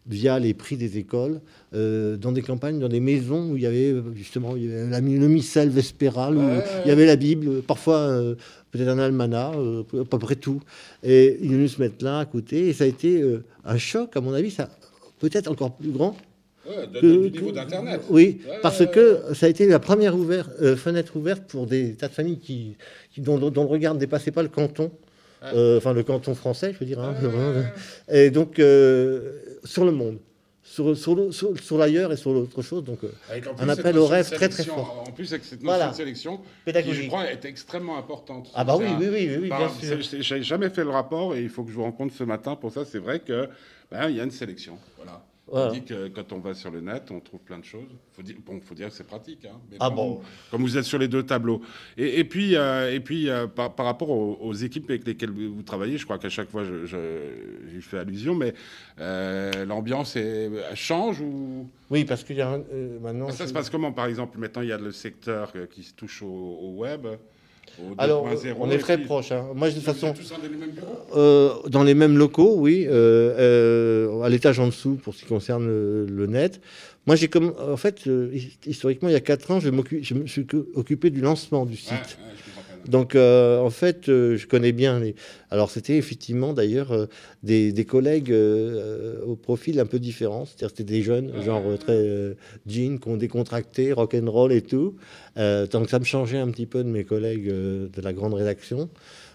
via 0.07 0.39
les 0.39 0.55
prix 0.55 0.75
des 0.75 0.97
écoles, 0.97 1.39
euh, 1.75 2.17
dans 2.17 2.31
des 2.31 2.41
campagnes, 2.41 2.79
dans 2.79 2.89
des 2.89 2.99
maisons 2.99 3.51
où 3.51 3.57
il 3.57 3.63
y 3.63 3.67
avait 3.67 3.93
justement 4.15 4.55
il 4.55 4.65
y 4.65 4.73
avait 4.73 4.89
la, 4.89 5.01
le 5.01 5.27
missel 5.27 5.69
vespéral, 5.69 6.35
où 6.35 6.41
il 6.85 6.87
y 6.87 6.91
avait 6.91 7.05
la 7.05 7.15
Bible, 7.15 7.61
parfois 7.61 7.97
euh, 7.97 8.35
peut-être 8.71 8.87
un 8.87 8.97
almanach, 8.97 9.55
euh, 9.55 9.83
à 10.01 10.05
peu 10.05 10.17
près 10.17 10.35
tout. 10.35 10.61
Et 11.03 11.37
ils 11.41 11.51
venaient 11.51 11.67
se 11.67 11.79
mettre 11.79 12.03
là 12.03 12.19
à 12.19 12.25
côté, 12.25 12.69
et 12.69 12.73
ça 12.73 12.85
a 12.85 12.87
été 12.87 13.23
un 13.65 13.77
choc, 13.77 14.17
à 14.17 14.21
mon 14.21 14.33
avis, 14.33 14.49
ça 14.49 14.69
peut-être 15.19 15.49
encore 15.49 15.75
plus 15.75 15.91
grand. 15.91 16.15
du 17.01 17.31
niveau 17.31 17.51
d'Internet. 17.51 18.01
Oui, 18.09 18.41
parce 18.61 18.85
que 18.85 19.33
ça 19.33 19.45
a 19.45 19.49
été 19.49 19.67
la 19.67 19.79
première 19.79 20.15
fenêtre 20.77 21.15
ouverte 21.15 21.43
pour 21.47 21.67
des 21.67 21.95
tas 21.95 22.07
de 22.07 22.13
familles 22.13 22.39
qui, 22.39 22.75
dont, 23.17 23.37
dont, 23.37 23.63
le 23.63 23.69
regard 23.69 23.93
ne 23.93 23.99
dépassait 23.99 24.31
pas 24.31 24.43
le 24.43 24.49
canton. 24.49 24.91
Euh, 25.43 25.77
enfin 25.77 25.93
le 25.93 26.03
canton 26.03 26.35
français, 26.35 26.73
je 26.73 26.79
veux 26.79 26.85
dire, 26.85 26.99
hein. 26.99 27.15
et 28.11 28.29
donc 28.29 28.59
euh, 28.59 29.39
sur 29.63 29.85
le 29.85 29.91
monde, 29.91 30.17
sur, 30.69 30.95
sur, 30.95 31.59
sur, 31.59 31.77
l'ailleurs 31.77 32.11
et 32.11 32.17
sur 32.17 32.31
l'autre 32.31 32.61
chose. 32.61 32.83
Donc, 32.83 32.99
euh, 33.03 33.41
un 33.57 33.69
appel 33.69 33.97
au 33.97 34.05
rêve 34.05 34.29
très 34.29 34.49
très 34.49 34.63
fort. 34.63 35.03
En 35.07 35.11
plus, 35.11 35.25
cette 35.25 35.63
notion 35.63 35.89
de 35.89 35.95
sélection, 35.95 36.41
qui, 36.65 36.93
je 36.93 37.07
crois, 37.07 37.31
est 37.31 37.43
extrêmement 37.45 37.97
importante. 37.97 38.49
Ah 38.53 38.63
bah 38.63 38.77
oui, 38.77 38.85
oui, 38.99 39.07
oui, 39.11 39.37
oui, 39.41 39.47
bien 39.47 39.69
sûr. 39.69 40.21
J'ai 40.21 40.43
jamais 40.43 40.69
fait 40.69 40.83
le 40.83 40.91
rapport 40.91 41.35
et 41.35 41.41
il 41.41 41.49
faut 41.49 41.63
que 41.63 41.71
je 41.71 41.75
vous 41.75 41.83
rencontre 41.83 42.13
ce 42.13 42.23
matin 42.23 42.55
pour 42.55 42.71
ça. 42.71 42.85
C'est 42.85 42.99
vrai 42.99 43.19
que 43.19 43.49
ben, 43.91 44.09
il 44.09 44.15
y 44.15 44.21
a 44.21 44.23
une 44.23 44.31
sélection. 44.31 44.77
Voilà. 44.97 45.23
On 45.51 45.71
dit 45.71 45.83
que 45.83 46.07
quand 46.09 46.31
on 46.33 46.39
va 46.39 46.53
sur 46.53 46.71
le 46.71 46.81
net, 46.81 47.09
on 47.11 47.19
trouve 47.19 47.39
plein 47.39 47.59
de 47.59 47.65
choses. 47.65 47.89
Faut 48.13 48.21
dire, 48.21 48.35
bon, 48.45 48.59
faut 48.61 48.75
dire 48.75 48.89
que 48.89 48.93
c'est 48.93 49.07
pratique. 49.07 49.45
Hein, 49.45 49.59
ah 49.79 49.89
bon 49.89 50.21
Comme 50.51 50.61
vous 50.61 50.77
êtes 50.77 50.83
sur 50.83 50.99
les 50.99 51.07
deux 51.07 51.23
tableaux. 51.23 51.61
Et, 51.97 52.23
puis, 52.23 52.55
euh, 52.55 52.93
et 52.93 52.99
puis 52.99 53.29
euh, 53.29 53.47
par, 53.47 53.73
rapport 53.77 54.09
aux, 54.09 54.53
équipes 54.53 54.89
avec 54.89 55.05
lesquelles 55.05 55.31
vous 55.31 55.63
travaillez, 55.63 55.97
je 55.97 56.05
crois 56.05 56.19
qu'à 56.19 56.29
chaque 56.29 56.49
fois, 56.49 56.63
j'y 56.63 56.87
je, 56.87 57.79
fais 57.81 57.99
allusion, 57.99 58.35
mais 58.35 58.53
euh, 58.99 59.65
l'ambiance 59.65 60.17
change 60.75 61.21
ou? 61.21 61.69
Oui, 61.89 62.05
parce 62.05 62.23
qu'il 62.23 62.37
y 62.37 62.41
a 62.41 62.59
maintenant. 63.01 63.31
Ça 63.31 63.47
se 63.47 63.53
passe 63.53 63.69
comment, 63.69 63.91
par 63.91 64.05
exemple? 64.05 64.37
Maintenant, 64.37 64.61
il 64.61 64.69
y 64.69 64.73
a 64.73 64.77
le 64.77 64.91
secteur 64.91 65.53
qui 65.71 65.83
se 65.83 65.93
touche 65.93 66.21
au 66.21 66.73
web. 66.75 67.07
Alors, 67.97 68.27
on 68.59 68.69
est 68.71 68.77
très 68.77 68.97
proche. 68.97 69.31
Hein. 69.31 69.47
Moi, 69.55 69.69
de 69.69 69.75
toute 69.75 69.83
façon, 69.83 70.13
euh, 71.15 71.53
dans 71.67 71.83
les 71.83 71.93
mêmes 71.93 72.17
locaux, 72.17 72.55
oui, 72.57 72.85
euh, 72.87 74.09
euh, 74.11 74.21
à 74.21 74.29
l'étage 74.29 74.59
en 74.59 74.67
dessous 74.67 74.95
pour 74.95 75.13
ce 75.13 75.21
qui 75.21 75.25
concerne 75.25 75.65
le, 75.65 76.27
net. 76.27 76.61
Moi, 77.07 77.15
j'ai 77.15 77.27
comme, 77.27 77.53
en 77.59 77.77
fait, 77.77 78.09
historiquement, 78.65 79.09
il 79.09 79.13
y 79.13 79.15
a 79.15 79.21
quatre 79.21 79.51
ans, 79.51 79.59
je, 79.59 79.69
je 80.01 80.13
me 80.13 80.27
suis 80.27 80.45
occupé 80.75 81.09
du 81.09 81.21
lancement 81.21 81.65
du 81.65 81.75
site. 81.75 82.17
Donc, 82.89 83.15
euh, 83.15 83.59
en 83.59 83.69
fait, 83.69 84.09
euh, 84.09 84.35
je 84.35 84.47
connais 84.47 84.71
bien 84.71 84.99
les. 84.99 85.15
Alors, 85.51 85.69
c'était 85.69 85.95
effectivement 85.95 86.53
d'ailleurs 86.53 86.91
euh, 86.91 87.05
des, 87.43 87.85
collègues 87.85 88.35
au 89.25 89.35
profil 89.35 89.79
un 89.79 89.85
peu 89.85 89.99
différent. 89.99 90.45
C'est-à-dire, 90.45 90.69
c'était 90.69 90.83
des 90.83 91.01
jeunes, 91.03 91.41
genre 91.43 91.63
très 91.79 92.35
jeans, 92.67 92.99
qui 92.99 93.07
ont 93.07 93.17
décontracté, 93.17 93.93
rock 93.93 94.15
and 94.15 94.29
roll 94.29 94.51
et 94.51 94.61
tout. 94.61 94.95
que 95.35 95.67
ça 95.87 95.99
me 95.99 96.03
changeait 96.03 96.39
un 96.39 96.49
petit 96.49 96.65
peu 96.65 96.83
de 96.83 96.89
mes 96.89 97.03
collègues 97.03 97.47
de 97.47 98.01
la 98.01 98.13
grande 98.13 98.33
rédaction. 98.33 98.89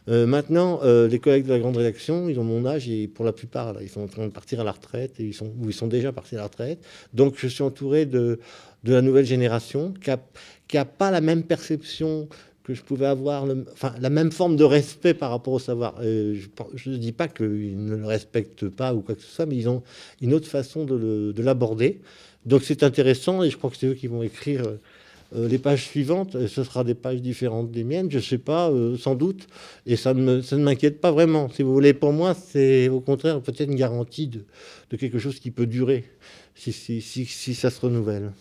maintenant, 0.07 0.81
les 0.85 1.19
collègues 1.19 1.47
de 1.47 1.52
la 1.52 1.59
grande 1.59 1.76
rédaction, 1.76 2.29
ils 2.29 2.38
ont 2.38 2.45
mon 2.45 2.67
âge 2.67 2.88
et 2.88 3.09
pour 3.09 3.25
la 3.25 3.33
plupart, 3.33 3.76
ils 3.81 3.88
sont 3.88 4.02
en 4.02 4.09
train 4.09 4.26
de 4.26 4.33
partir 4.33 4.61
à 4.61 4.64
la 4.64 4.73
retraite 4.73 5.19
et 5.19 5.25
ils 5.25 5.35
sont, 5.35 5.52
ou 5.61 5.69
ils 5.69 5.75
sont 5.75 5.88
déjà 5.88 6.12
partis 6.12 6.37
à 6.37 6.38
la 6.38 6.45
retraite. 6.45 6.79
Donc, 7.12 7.35
je 7.38 7.49
suis 7.49 7.62
entouré 7.62 8.07
de, 8.07 8.38
de 8.85 8.93
la 8.93 9.02
nouvelle 9.02 9.26
génération 9.26 9.95
qui 10.00 10.11
n'a 10.76 10.85
pas 10.85 11.11
la 11.11 11.21
même 11.21 11.43
perception 11.43 12.29
que 12.64 12.73
je 12.73 12.83
pouvais 12.83 13.06
avoir 13.06 13.47
enfin, 13.73 13.94
la 14.00 14.11
même 14.11 14.33
forme 14.33 14.56
de 14.56 14.64
respect 14.64 15.14
par 15.14 15.30
rapport 15.30 15.52
au 15.52 15.59
savoir. 15.59 15.97
Euh, 16.00 16.35
je 16.75 16.90
ne 16.90 16.97
dis 16.97 17.12
pas 17.12 17.28
qu'ils 17.28 17.85
ne 17.85 17.94
le 17.94 18.06
respectent 18.06 18.68
pas 18.68 18.94
ou 18.94 19.02
quoi 19.02 19.14
que 19.14 19.21
ce 19.21 19.28
soit, 19.28 19.47
mais 19.47 19.56
ils 19.56 19.68
ont 19.68 19.83
une 20.23 20.33
autre 20.33 20.49
façon 20.49 20.85
de 20.85 21.42
l'aborder. 21.42 22.00
Donc 22.47 22.62
c'est 22.62 22.83
intéressant 22.83 23.42
et 23.42 23.50
je 23.50 23.56
crois 23.56 23.71
que 23.71 23.76
c'est 23.76 23.87
eux 23.87 23.94
qui 23.94 24.06
vont 24.06 24.23
écrire 24.23 24.62
euh, 25.35 25.49
les 25.49 25.59
pages 25.59 25.85
suivantes. 25.85 26.35
Et 26.37 26.49
ce 26.49 26.64
sera 26.64 26.85
des 26.85 26.94
pages 26.94 27.21
différentes 27.21 27.71
des 27.71 27.85
miennes, 27.85 28.11
je 28.11 28.16
ne 28.16 28.23
sais 28.23 28.38
pas, 28.38 28.71
euh, 28.71 28.97
sans 28.97 29.14
doute. 29.14 29.47
Et 29.85 29.97
ça 29.97 30.14
ne, 30.14 30.56
m'inquiète 30.56 31.00
pas 31.00 31.12
vraiment. 31.12 31.50
Si 31.50 31.62
vous 31.62 31.73
voulez, 31.73 31.92
pour 31.92 32.12
moi, 32.12 32.35
c'est 32.35 32.88
au 32.88 33.00
contraire 33.00 33.40
peut-être 33.40 33.68
une 33.68 33.76
garantie 33.76 34.28
de, 34.28 34.97
quelque 34.97 35.18
chose 35.18 35.40
qui 35.40 35.50
peut 35.50 35.66
durer 35.66 36.04
si, 36.54 36.73
ça 37.54 37.68
se 37.68 37.80
renouvelle. 37.80 38.33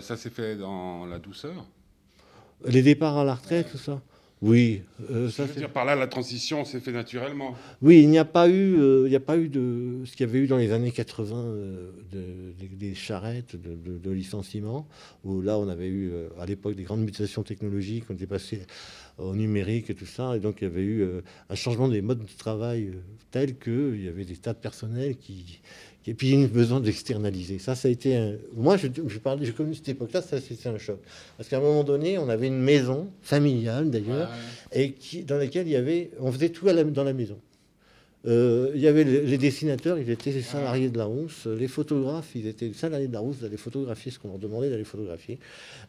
ça 0.00 0.16
s'est 0.16 0.30
fait 0.30 0.56
dans 0.56 1.04
la 1.06 1.18
douceur? 1.18 1.66
Les 2.64 2.82
départs 2.82 3.18
à 3.18 3.24
la 3.24 3.34
retraite, 3.34 3.70
tout 3.70 3.78
ça 3.78 4.00
oui, 4.42 4.82
euh, 5.10 5.30
ça 5.30 5.46
dire 5.46 5.70
par 5.70 5.86
là 5.86 5.94
la 5.94 6.08
transition 6.08 6.66
s'est 6.66 6.80
fait 6.80 6.92
naturellement. 6.92 7.54
Oui, 7.80 8.02
il 8.02 8.10
n'y 8.10 8.18
a 8.18 8.26
pas 8.26 8.48
eu, 8.50 8.78
euh, 8.78 9.04
il 9.06 9.10
n'y 9.10 9.16
a 9.16 9.20
pas 9.20 9.38
eu 9.38 9.48
de 9.48 10.02
ce 10.04 10.12
qu'il 10.12 10.26
y 10.26 10.28
avait 10.28 10.40
eu 10.40 10.46
dans 10.46 10.58
les 10.58 10.72
années 10.72 10.90
80 10.90 11.36
euh, 11.36 11.90
des 12.12 12.94
charrettes 12.94 13.56
de, 13.56 13.96
de, 13.96 14.10
licenciement 14.10 14.86
où 15.24 15.40
là 15.40 15.58
on 15.58 15.68
avait 15.68 15.88
eu 15.88 16.12
à 16.38 16.44
l'époque 16.44 16.74
des 16.74 16.82
grandes 16.82 17.00
mutations 17.00 17.42
technologiques, 17.44 18.04
on 18.10 18.14
était 18.14 18.26
passé 18.26 18.66
au 19.16 19.34
numérique 19.34 19.88
et 19.88 19.94
tout 19.94 20.06
ça, 20.06 20.36
et 20.36 20.40
donc 20.40 20.56
il 20.60 20.64
y 20.64 20.66
avait 20.66 20.82
eu 20.82 21.06
un 21.48 21.54
changement 21.54 21.88
des 21.88 22.02
modes 22.02 22.22
de 22.22 22.38
travail 22.38 22.92
tel 23.30 23.58
qu'il 23.58 24.04
y 24.04 24.08
avait 24.08 24.26
des 24.26 24.36
tas 24.36 24.52
de 24.52 24.58
personnels 24.58 25.16
qui 25.16 25.60
et 26.06 26.14
puis 26.14 26.30
il 26.30 26.40
y 26.40 26.44
a 26.44 26.46
besoin 26.46 26.80
d'externaliser. 26.80 27.58
Ça, 27.58 27.74
ça 27.74 27.88
a 27.88 27.90
été 27.90 28.16
un... 28.16 28.34
Moi, 28.54 28.76
je, 28.76 28.88
je 29.06 29.18
parlais, 29.18 29.44
j'ai 29.44 29.52
connu 29.52 29.74
cette 29.74 29.88
époque-là, 29.88 30.22
ça 30.22 30.40
c'était 30.40 30.68
un 30.68 30.78
choc. 30.78 30.98
Parce 31.36 31.48
qu'à 31.48 31.58
un 31.58 31.60
moment 31.60 31.84
donné, 31.84 32.18
on 32.18 32.28
avait 32.28 32.46
une 32.46 32.60
maison 32.60 33.08
familiale 33.22 33.90
d'ailleurs, 33.90 34.30
et 34.72 34.92
qui, 34.92 35.24
dans 35.24 35.36
laquelle 35.36 35.66
il 35.66 35.72
y 35.72 35.76
avait, 35.76 36.10
on 36.20 36.30
faisait 36.30 36.50
tout 36.50 36.68
à 36.68 36.84
dans 36.84 37.04
la 37.04 37.12
maison. 37.12 37.38
Euh, 38.26 38.72
il 38.74 38.80
y 38.80 38.88
avait 38.88 39.04
les, 39.04 39.38
dessinateurs, 39.38 39.98
ils 39.98 40.10
étaient 40.10 40.40
salariés 40.42 40.90
de 40.90 40.98
la 40.98 41.04
Rousse. 41.04 41.46
Les 41.46 41.68
photographes, 41.68 42.30
ils 42.34 42.48
étaient 42.48 42.72
salariés 42.72 43.06
de 43.06 43.12
la 43.12 43.20
Rousse 43.20 43.38
d'aller 43.38 43.56
photographier 43.56 44.10
ce 44.10 44.18
qu'on 44.18 44.28
leur 44.28 44.38
demandait 44.38 44.68
d'aller 44.68 44.84
photographier. 44.84 45.38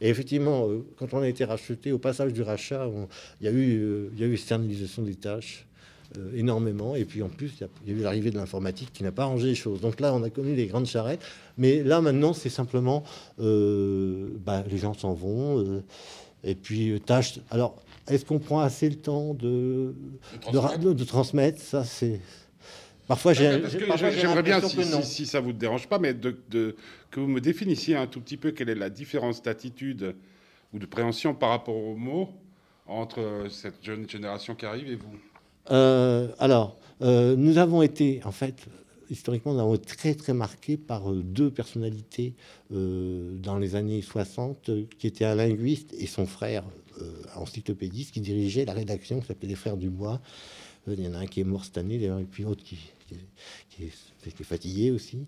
Et 0.01 0.09
effectivement, 0.09 0.69
euh, 0.69 0.86
quand 0.97 1.13
on 1.13 1.21
a 1.21 1.27
été 1.27 1.45
racheté, 1.45 1.91
au 1.91 1.97
passage 1.97 2.33
du 2.33 2.43
rachat, 2.43 2.89
il, 3.41 3.45
y 3.45 3.47
a 3.47 3.51
eu, 3.51 3.81
euh, 3.81 4.09
il 4.13 4.21
y 4.21 4.24
a 4.24 4.27
eu 4.27 4.33
externalisation 4.33 5.01
des 5.01 5.15
tâches. 5.15 5.65
Énormément. 6.36 6.95
Et 6.95 7.05
puis 7.05 7.21
en 7.24 7.29
plus, 7.29 7.53
il 7.86 7.91
y, 7.91 7.95
a, 7.95 8.00
eu 8.00 8.01
l'arrivée 8.01 8.31
de 8.31 8.38
l'informatique 8.38 8.91
qui 8.93 9.03
n'a 9.03 9.12
pas 9.12 9.24
arrangé 9.24 9.47
les 9.47 9.55
choses. 9.55 9.81
Donc 9.81 10.00
là, 10.00 10.13
on 10.13 10.24
a 10.24 10.29
connu 10.29 10.55
les 10.55 10.67
grandes 10.67 10.88
charrettes. 10.88 11.21
Mais 11.57 11.83
là, 11.83 12.01
maintenant, 12.01 12.33
c'est 12.33 12.50
simplement 12.50 13.03
bah, 13.38 14.63
les 14.69 14.77
gens 14.77 14.93
s'en 14.93 15.13
vont. 15.13 15.83
et 16.43 16.55
puis, 16.55 17.00
tâches. 17.05 17.39
Alors, 17.50 17.81
est-ce 18.09 18.25
qu'on 18.25 18.39
prend 18.39 18.59
assez 18.59 18.89
le 18.89 18.95
temps 18.95 19.33
de, 19.33 19.93
de, 20.51 21.03
transmettre. 21.03 21.59
Ça, 21.59 21.83
c'est. 21.83 22.21
Parfois, 23.07 23.33
j'aimerais 23.33 24.43
bien, 24.43 24.62
si, 25.01 25.25
ça 25.25 25.39
vous 25.39 25.53
dérange 25.53 25.88
pas, 25.88 26.00
mais 26.00 26.13
de, 26.13 26.75
que 27.12 27.19
vous 27.19 27.27
me 27.27 27.41
définissiez 27.41 27.95
un 27.95 28.07
tout 28.07 28.21
petit 28.21 28.38
peu 28.38 28.51
quelle 28.51 28.69
est 28.69 28.75
la 28.75 28.89
différence 28.89 29.41
d'attitude 29.41 30.15
ou 30.74 30.79
de 30.79 30.86
préhension 30.86 31.33
par 31.33 31.50
rapport 31.50 31.75
aux 31.75 31.95
mots 31.95 32.29
entre 32.86 33.47
cette 33.50 33.83
jeune 33.83 34.09
génération 34.09 34.55
qui 34.55 34.65
arrive 34.65 34.89
et 34.89 34.95
vous. 34.95 35.17
Euh, 35.71 36.29
alors, 36.39 36.77
euh, 37.01 37.36
nous 37.36 37.57
avons 37.57 37.81
été, 37.81 38.21
en 38.25 38.31
fait, 38.31 38.65
historiquement, 39.09 39.77
très 39.77 40.15
très 40.15 40.33
marqués 40.33 40.77
par 40.77 41.12
euh, 41.12 41.21
deux 41.24 41.50
personnalités 41.50 42.33
dans 42.69 43.57
les 43.57 43.75
années 43.75 44.01
60, 44.01 44.69
qui 45.00 45.07
étaient 45.07 45.25
un 45.25 45.36
linguiste 45.36 45.93
et 45.97 46.05
son 46.05 46.25
frère 46.25 46.63
encyclopédiste 47.36 48.12
qui 48.12 48.21
dirigeait 48.21 48.65
la 48.65 48.74
rédaction 48.74 49.21
qui 49.21 49.27
s'appelait 49.27 49.50
Les 49.50 49.55
Frères 49.55 49.77
du 49.77 49.89
Bois. 49.89 50.15
Euh, 50.15 50.66
il 50.94 51.03
y 51.03 51.08
en 51.08 51.13
a 51.13 51.20
un 51.20 51.25
qui 51.25 51.41
est 51.41 51.46
mort 51.46 51.65
cette 51.65 51.77
année, 51.77 51.98
d'ailleurs, 51.98 52.20
et 52.20 52.24
puis 52.24 52.44
l'autre 52.44 52.63
qui, 52.63 52.77
qui, 53.70 53.84
est, 53.86 54.44
fatigué 54.44 54.91
aussi. 54.91 55.20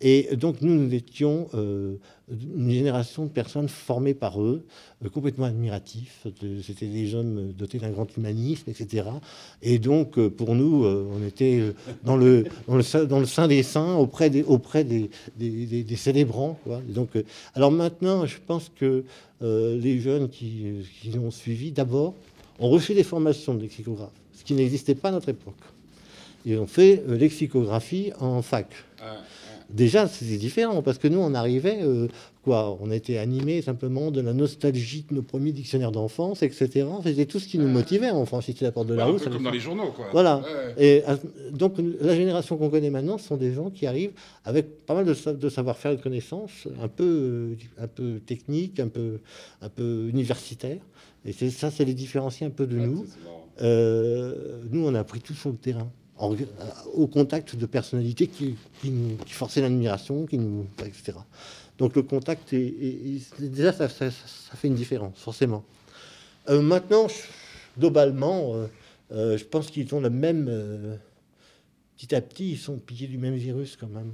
Et 0.00 0.34
donc, 0.36 0.62
nous, 0.62 0.74
nous 0.74 0.94
étions 0.94 1.48
euh, 1.54 1.96
une 2.30 2.70
génération 2.70 3.24
de 3.24 3.30
personnes 3.30 3.68
formées 3.68 4.14
par 4.14 4.40
eux, 4.40 4.64
complètement 5.12 5.44
admiratifs. 5.44 6.26
C'était 6.62 6.86
des 6.86 7.06
jeunes 7.06 7.52
dotés 7.52 7.78
d'un 7.78 7.90
grand 7.90 8.06
humanisme, 8.16 8.70
etc. 8.70 9.08
Et 9.62 9.78
donc, 9.78 10.18
pour 10.28 10.54
nous, 10.54 10.86
on 10.86 11.22
était 11.26 11.74
dans 12.02 12.16
le, 12.16 12.44
dans 12.66 13.18
le, 13.20 13.26
sein 13.26 13.48
des 13.48 13.62
saints, 13.62 13.94
auprès 13.96 14.30
des, 14.30 14.42
auprès 14.42 14.84
des, 14.84 15.10
des, 15.36 15.96
célébrants. 15.96 16.58
Donc, 16.88 17.10
alors 17.54 17.70
maintenant, 17.70 18.24
je 18.24 18.38
pense 18.46 18.70
que 18.74 19.04
euh, 19.42 19.78
les 19.78 20.00
jeunes 20.00 20.28
qui, 20.30 20.86
qui 21.02 21.18
ont 21.18 21.30
suivi, 21.30 21.70
d'abord, 21.70 22.14
ont 22.58 22.68
reçu 22.68 22.94
des 22.94 23.04
formations 23.04 23.54
de 23.54 23.62
lexicographe, 23.62 24.10
ce 24.32 24.44
qui 24.44 24.54
n'existait 24.54 24.94
pas 24.94 25.08
à 25.08 25.12
notre 25.12 25.28
époque. 25.28 25.54
Ils 26.44 26.58
ont 26.58 26.66
fait 26.66 27.02
euh, 27.08 27.16
lexicographie 27.16 28.12
en 28.20 28.40
fac. 28.40 28.68
Déjà, 29.70 30.06
c'est 30.06 30.24
différent 30.36 30.82
parce 30.82 30.98
que 30.98 31.08
nous, 31.08 31.18
on 31.18 31.34
arrivait, 31.34 31.80
euh, 31.82 32.06
quoi, 32.44 32.78
on 32.80 32.90
était 32.90 33.18
animés 33.18 33.62
simplement 33.62 34.10
de 34.10 34.20
la 34.20 34.32
nostalgie 34.32 35.04
de 35.10 35.16
nos 35.16 35.22
premiers 35.22 35.52
dictionnaires 35.52 35.90
d'enfance, 35.90 36.42
etc. 36.42 36.86
C'était 37.02 37.26
tout 37.26 37.40
ce 37.40 37.48
qui 37.48 37.58
nous 37.58 37.68
motivait. 37.68 38.10
On 38.10 38.26
franchissait 38.26 38.64
la 38.64 38.72
porte 38.72 38.86
de 38.86 38.94
la 38.94 39.06
route. 39.06 39.24
comme 39.28 39.42
dans 39.42 39.50
les 39.50 39.60
journaux, 39.60 39.92
quoi. 39.94 40.06
Voilà. 40.12 40.42
Et 40.78 41.02
donc, 41.52 41.74
la 42.00 42.14
génération 42.14 42.56
qu'on 42.56 42.70
connaît 42.70 42.90
maintenant, 42.90 43.18
ce 43.18 43.26
sont 43.26 43.36
des 43.36 43.52
gens 43.52 43.70
qui 43.70 43.86
arrivent 43.86 44.12
avec 44.44 44.86
pas 44.86 44.94
mal 44.94 45.04
de, 45.04 45.32
de 45.32 45.48
savoir-faire 45.48 45.92
et 45.92 45.96
de 45.96 46.02
connaissances, 46.02 46.68
un 46.80 46.88
peu, 46.88 47.56
un 47.78 47.88
peu 47.88 48.20
techniques, 48.24 48.78
un 48.78 48.88
peu, 48.88 49.18
un 49.62 49.68
peu 49.68 50.08
universitaires. 50.08 50.80
Et 51.26 51.32
ça, 51.50 51.70
c'est 51.72 51.84
les 51.84 51.94
différencier 51.94 52.46
un 52.46 52.50
peu 52.50 52.66
de 52.66 52.76
nous. 52.76 53.04
Euh, 53.62 54.62
nous, 54.70 54.86
on 54.86 54.94
a 54.94 55.00
appris 55.00 55.20
tout 55.20 55.34
sur 55.34 55.50
le 55.50 55.56
terrain. 55.56 55.90
Euh, 56.22 56.34
au 56.94 57.06
contact 57.06 57.56
de 57.56 57.66
personnalités 57.66 58.26
qui, 58.26 58.56
qui, 58.80 59.32
forçaient 59.32 59.60
l'admiration, 59.60 60.24
qui 60.24 60.38
nous, 60.38 60.66
etc. 60.78 61.12
Donc 61.76 61.94
le 61.94 62.02
contact, 62.02 62.54
est, 62.54 63.20
déjà, 63.38 63.70
ça, 63.70 63.90
ça, 63.90 64.10
fait 64.54 64.68
une 64.68 64.76
différence, 64.76 65.18
forcément. 65.18 65.62
Euh, 66.48 66.62
maintenant, 66.62 67.06
globalement, 67.78 68.54
euh, 69.12 69.36
je 69.36 69.44
pense 69.44 69.70
qu'ils 69.70 69.94
ont 69.94 70.00
le 70.00 70.08
même... 70.08 70.98
petit 71.98 72.14
à 72.14 72.22
petit, 72.22 72.52
ils 72.52 72.58
sont 72.58 72.78
piqués 72.78 73.08
du 73.08 73.18
même 73.18 73.34
virus 73.34 73.76
quand 73.76 73.88
même. 73.88 74.12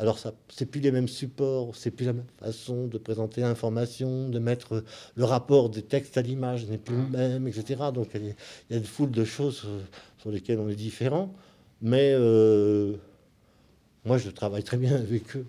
Alors, 0.00 0.18
ça, 0.18 0.32
c'est 0.48 0.64
plus 0.64 0.80
les 0.80 0.92
mêmes 0.92 1.08
supports, 1.08 1.76
c'est 1.76 1.90
plus 1.90 2.06
la 2.06 2.14
même 2.14 2.24
façon 2.38 2.86
de 2.86 2.96
présenter 2.96 3.42
l'information, 3.42 4.30
de 4.30 4.38
mettre 4.38 4.82
le 5.14 5.24
rapport 5.24 5.68
des 5.68 5.82
textes 5.82 6.16
à 6.16 6.22
l'image 6.22 6.64
n'est 6.64 6.78
plus 6.78 6.96
le 6.96 7.06
même, 7.06 7.46
etc. 7.46 7.82
Donc, 7.92 8.08
il 8.14 8.34
y, 8.70 8.74
a, 8.74 8.78
une 8.78 8.84
foule 8.84 9.10
de 9.10 9.26
choses 9.26 9.64
euh, 9.66 9.82
sur 10.16 10.30
lesquelles 10.30 10.58
on 10.58 10.70
est 10.70 10.74
différent. 10.74 11.34
Mais 11.82 12.12
euh, 12.14 12.94
moi, 14.06 14.16
je 14.16 14.30
travaille 14.30 14.64
très 14.64 14.78
bien 14.78 14.96
avec 14.96 15.36
eux. 15.36 15.44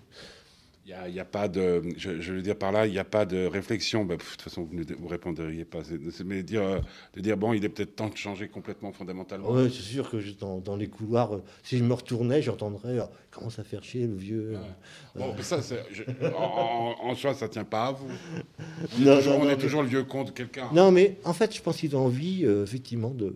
Il 1.06 1.12
n'y 1.12 1.20
a, 1.20 1.24
pas 1.24 1.48
de, 1.48 1.82
je, 1.96 2.32
veux 2.32 2.42
dire 2.42 2.56
par 2.56 2.72
là, 2.72 2.86
il 2.86 2.92
n'y 2.92 2.98
a 2.98 3.04
pas 3.04 3.24
de 3.24 3.46
réflexion. 3.46 4.04
Bah, 4.04 4.16
de 4.16 4.22
toute 4.22 4.42
façon, 4.42 4.62
vous 4.62 4.74
ne 4.74 4.84
vous 4.94 5.08
répondriez 5.08 5.64
pas. 5.64 5.80
Mais 6.24 6.42
dire, 6.42 6.62
euh, 6.62 6.78
de 7.14 7.20
dire, 7.20 7.36
bon, 7.36 7.52
il 7.52 7.64
est 7.64 7.68
peut-être 7.68 7.96
temps 7.96 8.08
de 8.08 8.16
changer 8.16 8.48
complètement 8.48 8.92
fondamentalement. 8.92 9.50
Oui, 9.50 9.72
c'est 9.74 9.82
sûr 9.82 10.10
que 10.10 10.16
dans, 10.38 10.58
dans, 10.58 10.76
les 10.76 10.88
couloirs, 10.88 11.36
euh, 11.36 11.42
si 11.62 11.78
je 11.78 11.84
me 11.84 11.94
retournais, 11.94 12.42
j'entendrais, 12.42 12.98
oh, 13.00 13.08
commence 13.30 13.58
à 13.58 13.64
faire 13.64 13.82
chier 13.82 14.06
le 14.06 14.16
vieux. 14.16 14.54
Euh, 14.54 14.58
bon, 15.14 15.34
ça, 15.40 15.60
en, 16.36 16.94
en, 17.02 17.14
soi, 17.14 17.34
ça 17.34 17.46
ne 17.46 17.52
tient 17.52 17.64
pas 17.64 17.86
à 17.86 17.92
vous. 17.92 18.08
On, 18.98 19.06
est, 19.06 19.16
toujours, 19.16 19.38
on 19.38 19.48
est 19.48 19.56
toujours, 19.56 19.82
le 19.82 19.88
vieux 19.88 20.04
con 20.04 20.24
de 20.24 20.30
quelqu'un. 20.30 20.68
Non, 20.72 20.90
mais 20.90 21.16
en 21.24 21.32
fait, 21.32 21.54
je 21.54 21.62
pense 21.62 21.78
qu'ils 21.78 21.96
ont 21.96 22.04
envie, 22.04 22.44
effectivement, 22.44 23.10
de 23.10 23.34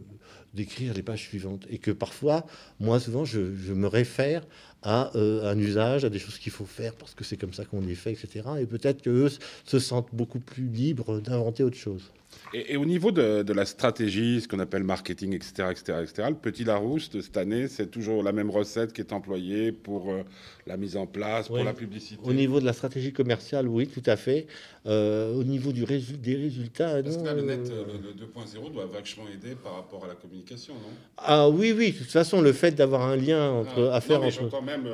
d'écrire 0.55 0.95
les 0.95 1.03
pages 1.03 1.21
suivantes. 1.21 1.67
Et 1.71 1.79
que 1.79 1.91
parfois, 1.91 2.47
moi, 2.81 2.99
souvent, 2.99 3.25
je, 3.25 3.55
je 3.55 3.75
me 3.75 3.87
réfère 3.87 4.43
à 4.87 5.11
euh, 5.17 5.51
un 5.51 5.59
usage, 5.59 6.05
à 6.05 6.11
des 6.11 6.21
choses 6.21 6.39
qu'il 6.39 6.53
faut 6.53 6.65
faire 6.65 6.95
parce 6.95 7.13
que 7.13 7.25
c'est 7.25 7.37
comme 7.37 7.53
ça 7.53 7.65
qu'on 7.65 7.81
les 7.81 7.97
fait, 7.97 8.13
etc. 8.13 8.47
Et 8.61 8.67
peut-être 8.67 9.03
qu'eux 9.03 9.29
se 9.65 9.79
sentent 9.81 10.15
beaucoup 10.15 10.39
plus 10.39 10.69
libres 10.69 11.19
d'inventer 11.19 11.65
autre 11.65 11.77
chose. 11.77 12.13
Et, 12.55 12.77
au 12.77 12.85
niveau 12.85 13.11
de, 13.13 13.53
la 13.53 13.65
stratégie, 13.65 14.41
ce 14.41 14.49
qu'on 14.49 14.61
appelle 14.61 14.85
marketing, 14.85 15.35
etc., 15.35 15.69
etc., 15.71 15.99
etc., 16.03 16.29
le 16.29 16.37
petit 16.37 16.65
Larousse 16.65 17.11
de 17.11 17.21
cette 17.21 17.37
année, 17.37 17.69
c'est 17.69 17.91
toujours 17.91 18.23
la 18.23 18.33
même 18.33 18.51
recette 18.51 18.93
qui 18.93 19.01
est 19.01 19.13
employée 19.13 19.73
pour 19.73 20.11
euh, 20.11 20.23
la 20.67 20.77
mise 20.77 20.97
en 20.97 21.07
place, 21.07 21.49
pour 21.49 21.59
la 21.59 21.73
publicité. 21.73 22.21
Au 22.25 22.33
niveau 22.33 22.61
de 22.61 22.65
la 22.65 22.73
stratégie 22.73 23.13
commerciale, 23.13 23.69
oui, 23.69 23.89
tout 23.89 24.03
à 24.07 24.17
fait. 24.17 24.47
Euh, 24.87 25.35
au 25.35 25.43
niveau 25.43 25.73
du 25.73 25.85
des 25.85 26.37
résultats, 26.37 27.03
Parce 27.03 27.17
que 27.17 27.25
là, 27.25 27.35
le 27.35 27.43
net, 27.43 27.69
euh, 27.71 27.85
le, 28.03 28.25
2.0 28.25 28.73
doit 28.73 28.87
vachement 28.87 29.25
aider 29.33 29.57
par 29.57 29.75
rapport 29.75 30.05
à 30.05 30.09
la 30.09 30.15
communication, 30.15 30.75
non? 30.75 30.91
Ah 31.17 31.49
oui, 31.49 31.75
oui. 31.77 31.93
De 31.93 31.99
toute 31.99 32.11
façon, 32.11 32.41
le 32.41 32.53
fait 32.53 32.73
d'avoir 32.73 33.03
un 33.03 33.17
lien 33.17 33.51
entre, 33.51 33.91
ah, 33.93 33.97
à 33.97 34.01
faire 34.01 34.21
non, 34.21 34.27
mais 34.27 34.39
entre. 34.39 34.63
même 34.63 34.89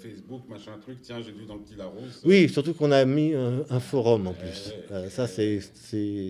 Facebook, 0.00 0.42
machin 0.48 0.72
truc. 0.80 0.98
Tiens, 1.02 1.20
j'ai 1.20 1.32
vu 1.32 1.44
dans 1.46 1.54
le 1.54 1.60
petit 1.60 1.76
Larousse. 1.76 2.22
Oui, 2.24 2.48
surtout 2.48 2.74
qu'on 2.74 2.92
a 2.92 3.04
mis 3.04 3.34
un, 3.34 3.80
forum 3.80 4.26
en 4.26 4.32
plus. 4.32 4.72
ça, 5.10 5.26
c'est 5.26 5.60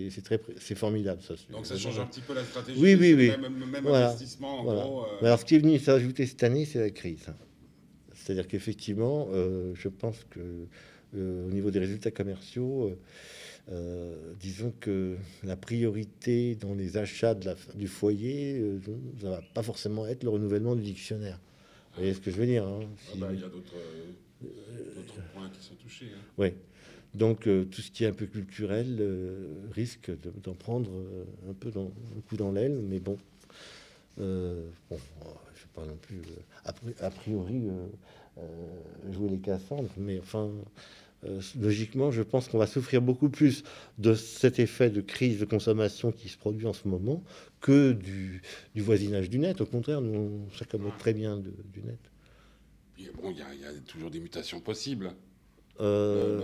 c'est 0.09 0.21
très, 0.21 0.39
c'est 0.59 0.75
formidable 0.75 1.21
ça. 1.21 1.35
Donc 1.51 1.65
ça 1.65 1.77
change 1.77 1.99
un 1.99 2.05
petit 2.05 2.21
peu 2.21 2.33
la 2.33 2.43
stratégie. 2.43 2.79
Oui, 2.79 2.95
oui, 2.95 3.13
oui. 3.13 3.29
Même, 3.29 3.65
même 3.65 3.87
investissement. 3.87 4.59
En 4.59 4.63
gros, 4.63 5.01
euh. 5.01 5.25
Alors 5.25 5.39
ce 5.39 5.45
qui 5.45 5.55
est 5.55 5.59
venu 5.59 5.77
s'ajouter 5.79 6.25
cette 6.25 6.43
année, 6.43 6.65
c'est 6.65 6.79
la 6.79 6.89
crise. 6.89 7.25
C'est-à-dire 8.13 8.47
qu'effectivement, 8.47 9.29
euh, 9.31 9.73
je 9.75 9.87
pense 9.87 10.25
que 10.29 10.39
euh, 11.15 11.47
au 11.47 11.51
niveau 11.51 11.71
des 11.71 11.79
résultats 11.79 12.11
commerciaux, 12.11 12.97
disons 14.39 14.73
que 14.79 15.17
la 15.43 15.57
priorité 15.57 16.55
dans 16.55 16.73
les 16.73 16.97
achats 16.97 17.33
de 17.33 17.45
la, 17.45 17.55
du 17.75 17.87
foyer, 17.87 18.61
ça 19.21 19.29
va 19.29 19.41
pas 19.53 19.63
forcément 19.63 20.07
être 20.07 20.23
le 20.23 20.29
renouvellement 20.29 20.75
du 20.75 20.83
dictionnaire. 20.83 21.39
Vous 21.93 22.01
voyez 22.01 22.13
ce 22.13 22.19
que 22.19 22.31
je 22.31 22.37
veux 22.37 22.45
dire 22.45 22.65
hein, 22.65 22.79
ah 23.11 23.15
bah, 23.17 23.27
Il 23.33 23.39
y 23.39 23.43
a 23.43 23.47
d'autres 23.47 23.73
points 25.33 25.49
qui 25.49 25.65
sont 25.65 25.75
touchés. 25.75 26.05
Hein. 26.13 26.21
Oui. 26.37 26.53
Donc 27.17 27.47
euh, 27.47 27.65
tout 27.65 27.81
ce 27.81 27.89
qui 27.89 28.03
est 28.03 28.07
un 28.07 28.13
peu 28.13 28.27
culturel 28.27 28.97
euh, 28.99 29.55
risque 29.71 30.11
d'en 30.43 30.53
prendre 30.53 30.91
euh, 30.91 31.23
un 31.49 31.53
peu 31.53 31.71
dans, 31.71 31.91
un 32.15 32.21
coup 32.29 32.37
dans 32.37 32.51
l'aile, 32.51 32.79
mais 32.83 32.99
bon, 32.99 33.17
bon, 34.17 34.23
je 34.89 34.93
ne 34.93 35.73
pas 35.73 35.85
non 35.85 35.97
plus 35.99 36.21
a, 36.99 37.09
priori 37.09 37.63
jouer 39.11 39.29
les 39.29 39.39
Cassandres, 39.39 39.91
mais 39.97 40.19
enfin, 40.19 40.51
logiquement, 41.59 42.11
je 42.11 42.21
pense 42.21 42.47
qu'on 42.47 42.57
va 42.57 42.67
souffrir 42.67 43.01
beaucoup 43.01 43.29
plus 43.29 43.63
de 43.97 44.13
cet 44.13 44.59
effet 44.59 44.89
de 44.89 45.01
crise 45.01 45.39
de 45.39 45.45
consommation 45.45 46.11
qui 46.11 46.29
se 46.29 46.37
produit 46.37 46.67
en 46.67 46.73
ce 46.73 46.87
moment 46.87 47.23
que 47.61 47.93
du, 47.93 48.41
voisinage 48.75 49.29
du 49.29 49.39
net. 49.39 49.61
Au 49.61 49.65
contraire, 49.65 50.01
nous, 50.01 50.47
on 50.47 50.57
s'accommode 50.57 50.97
très 50.97 51.13
bien 51.13 51.37
du 51.37 51.81
net. 51.83 51.99
bon, 53.21 53.31
il 53.31 53.37
y, 53.37 53.65
a 53.65 53.73
toujours 53.87 54.11
des 54.11 54.19
mutations 54.19 54.59
possibles. 54.59 55.13
Euh, 55.79 56.41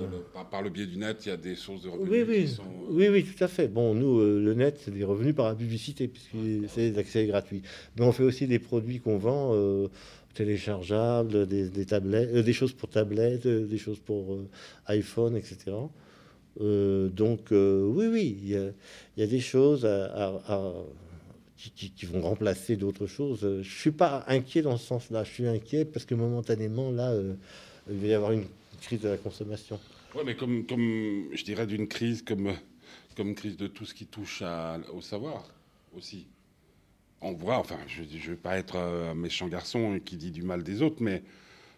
par, 0.52 0.62
le 0.62 0.70
biais 0.70 0.86
du 0.86 0.98
net, 0.98 1.25
il 1.25 1.30
y 1.30 1.32
a 1.32 1.38
des 1.38 1.56
sources 1.56 1.82
de 1.84 1.90
revenus 1.90 2.10
oui, 2.12 2.24
oui. 2.28 2.46
qui 2.46 2.52
sont... 2.52 2.63
Euh, 2.63 2.92
oui, 2.92 3.08
oui, 3.10 3.24
tout 3.24 3.44
à 3.44 3.48
fait. 3.48 3.68
Bon, 3.68 3.96
nous, 3.96 4.20
euh, 4.20 4.40
le 4.40 4.54
net, 4.54 4.80
c'est 4.84 4.92
des 4.92 5.04
revenus 5.04 5.34
par 5.34 5.48
la 5.48 5.56
publicité, 5.56 6.08
puisque 6.08 6.36
c'est 6.70 6.92
des 6.92 7.00
accès 7.00 7.25
gratuits. 7.25 7.63
Mais 7.98 8.06
on 8.06 8.12
fait 8.12 8.24
aussi 8.24 8.46
des 8.46 8.60
produits 8.60 9.00
qu'on 9.00 9.18
vend 9.18 9.90
téléchargeables, 10.36 11.48
des, 11.48 11.86
tablettes, 11.86 12.34
des 12.34 12.54
choses 12.54 12.74
pour 12.74 12.90
tablettes, 12.90 13.48
des 13.48 13.78
choses 13.78 14.00
pour 14.00 14.38
iPhone, 14.88 15.36
etc. 15.36 15.75
donc, 16.60 17.40
oui, 17.52 18.08
oui, 18.08 18.38
il 18.44 18.50
y, 19.18 19.24
a, 19.24 19.28
des 19.28 19.40
choses 19.40 19.88
qui, 21.58 22.06
vont 22.06 22.22
remplacer 22.22 22.75
d'autres 22.75 23.08
choses. 23.08 23.40
Je 23.42 23.48
ne 23.48 23.63
suis 23.63 23.92
pas 23.92 24.25
inquiet 24.28 24.62
dans 24.62 24.78
ce 24.78 24.86
sens-là. 24.86 25.24
Je 25.24 25.32
suis 25.32 25.48
inquiet 25.48 25.86
parce 25.86 26.06
que 26.06 26.13
momentanément, 26.13 26.92
là, 26.92 27.16
il 27.90 27.98
va 27.98 28.08
y 28.08 28.13
avoir 28.13 28.32
une 28.32 28.46
crise 28.84 29.02
de 29.02 29.10
la 29.10 29.18
consommation. 29.18 29.80
Oui, 30.16 30.22
mais 30.25 30.36
comme, 30.36 30.66
comme 30.66 31.30
je 31.34 31.44
dirais 31.44 31.66
d'une 31.66 31.88
crise, 31.88 32.22
comme, 32.22 32.54
comme 33.16 33.34
crise 33.34 33.58
de 33.58 33.68
tout 33.68 33.86
ce 33.86 33.94
qui 33.94 34.06
touche 34.06 34.44
au 34.94 35.02
savoir 35.02 35.46
aussi. 35.96 36.28
On 37.22 37.32
voit, 37.32 37.58
enfin, 37.58 37.78
je 37.88 38.04
ne 38.04 38.32
veux 38.32 38.36
pas 38.36 38.58
être 38.58 38.75
un 38.75 39.16
méchant 39.16 39.48
garçon 39.48 40.00
qui 40.04 40.18
dit 40.18 40.32
du 40.32 40.44
mal 40.44 40.62
des 40.62 40.82
autres, 40.82 41.02
mais 41.02 41.24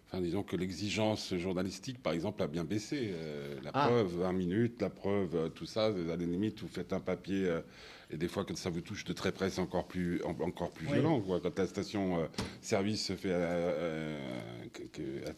enfin, 0.08 0.20
disons 0.20 0.42
que 0.42 0.56
l'exigence 0.56 1.34
journalistique, 1.36 2.02
par 2.02 2.12
exemple, 2.12 2.42
a 2.42 2.48
bien 2.48 2.64
baissé. 2.64 3.12
Euh, 3.12 3.60
la 3.62 3.70
ah. 3.72 3.86
preuve, 3.86 4.18
20 4.22 4.32
minutes, 4.32 4.82
la 4.82 4.90
preuve, 4.90 5.36
euh, 5.36 5.48
tout 5.48 5.66
ça, 5.66 5.86
à 5.86 5.90
la 5.90 6.16
limite, 6.16 6.60
vous 6.60 6.68
faites 6.68 6.92
un 6.92 6.98
papier, 6.98 7.46
euh, 7.46 7.60
et 8.10 8.16
des 8.16 8.26
fois, 8.26 8.44
quand 8.44 8.56
ça 8.56 8.70
vous 8.70 8.80
touche 8.80 9.04
de 9.04 9.12
très 9.12 9.30
près, 9.30 9.50
c'est 9.50 9.60
encore 9.60 9.86
plus, 9.86 10.20
encore 10.24 10.72
plus 10.72 10.86
violent. 10.86 11.20
Quoi. 11.20 11.40
Quand 11.40 11.56
la 11.56 11.66
station-service 11.66 13.06
se 13.06 13.12
fait 13.14 13.34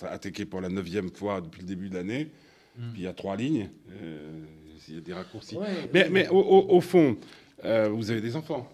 attaquer 0.03 0.45
pour 0.45 0.61
la 0.61 0.69
neuvième 0.69 1.11
fois 1.11 1.41
depuis 1.41 1.61
le 1.63 1.67
début 1.67 1.89
de 1.89 1.95
l'année, 1.95 2.31
Hmm. 2.79 2.93
Puis 2.93 3.03
il 3.03 3.05
y 3.05 3.09
a 3.09 3.13
trois 3.13 3.37
lignes, 3.37 3.69
euh, 3.91 4.45
il 4.89 4.95
y 4.95 4.99
a 4.99 5.01
des 5.01 5.13
raccourcis. 5.13 5.59
mais, 5.93 6.09
mais 6.11 6.29
au, 6.29 6.81
fond, 6.81 7.17
euh, 7.65 7.89
vous 7.89 8.11
avez 8.11 8.21
des 8.21 8.37
enfants. 8.37 8.71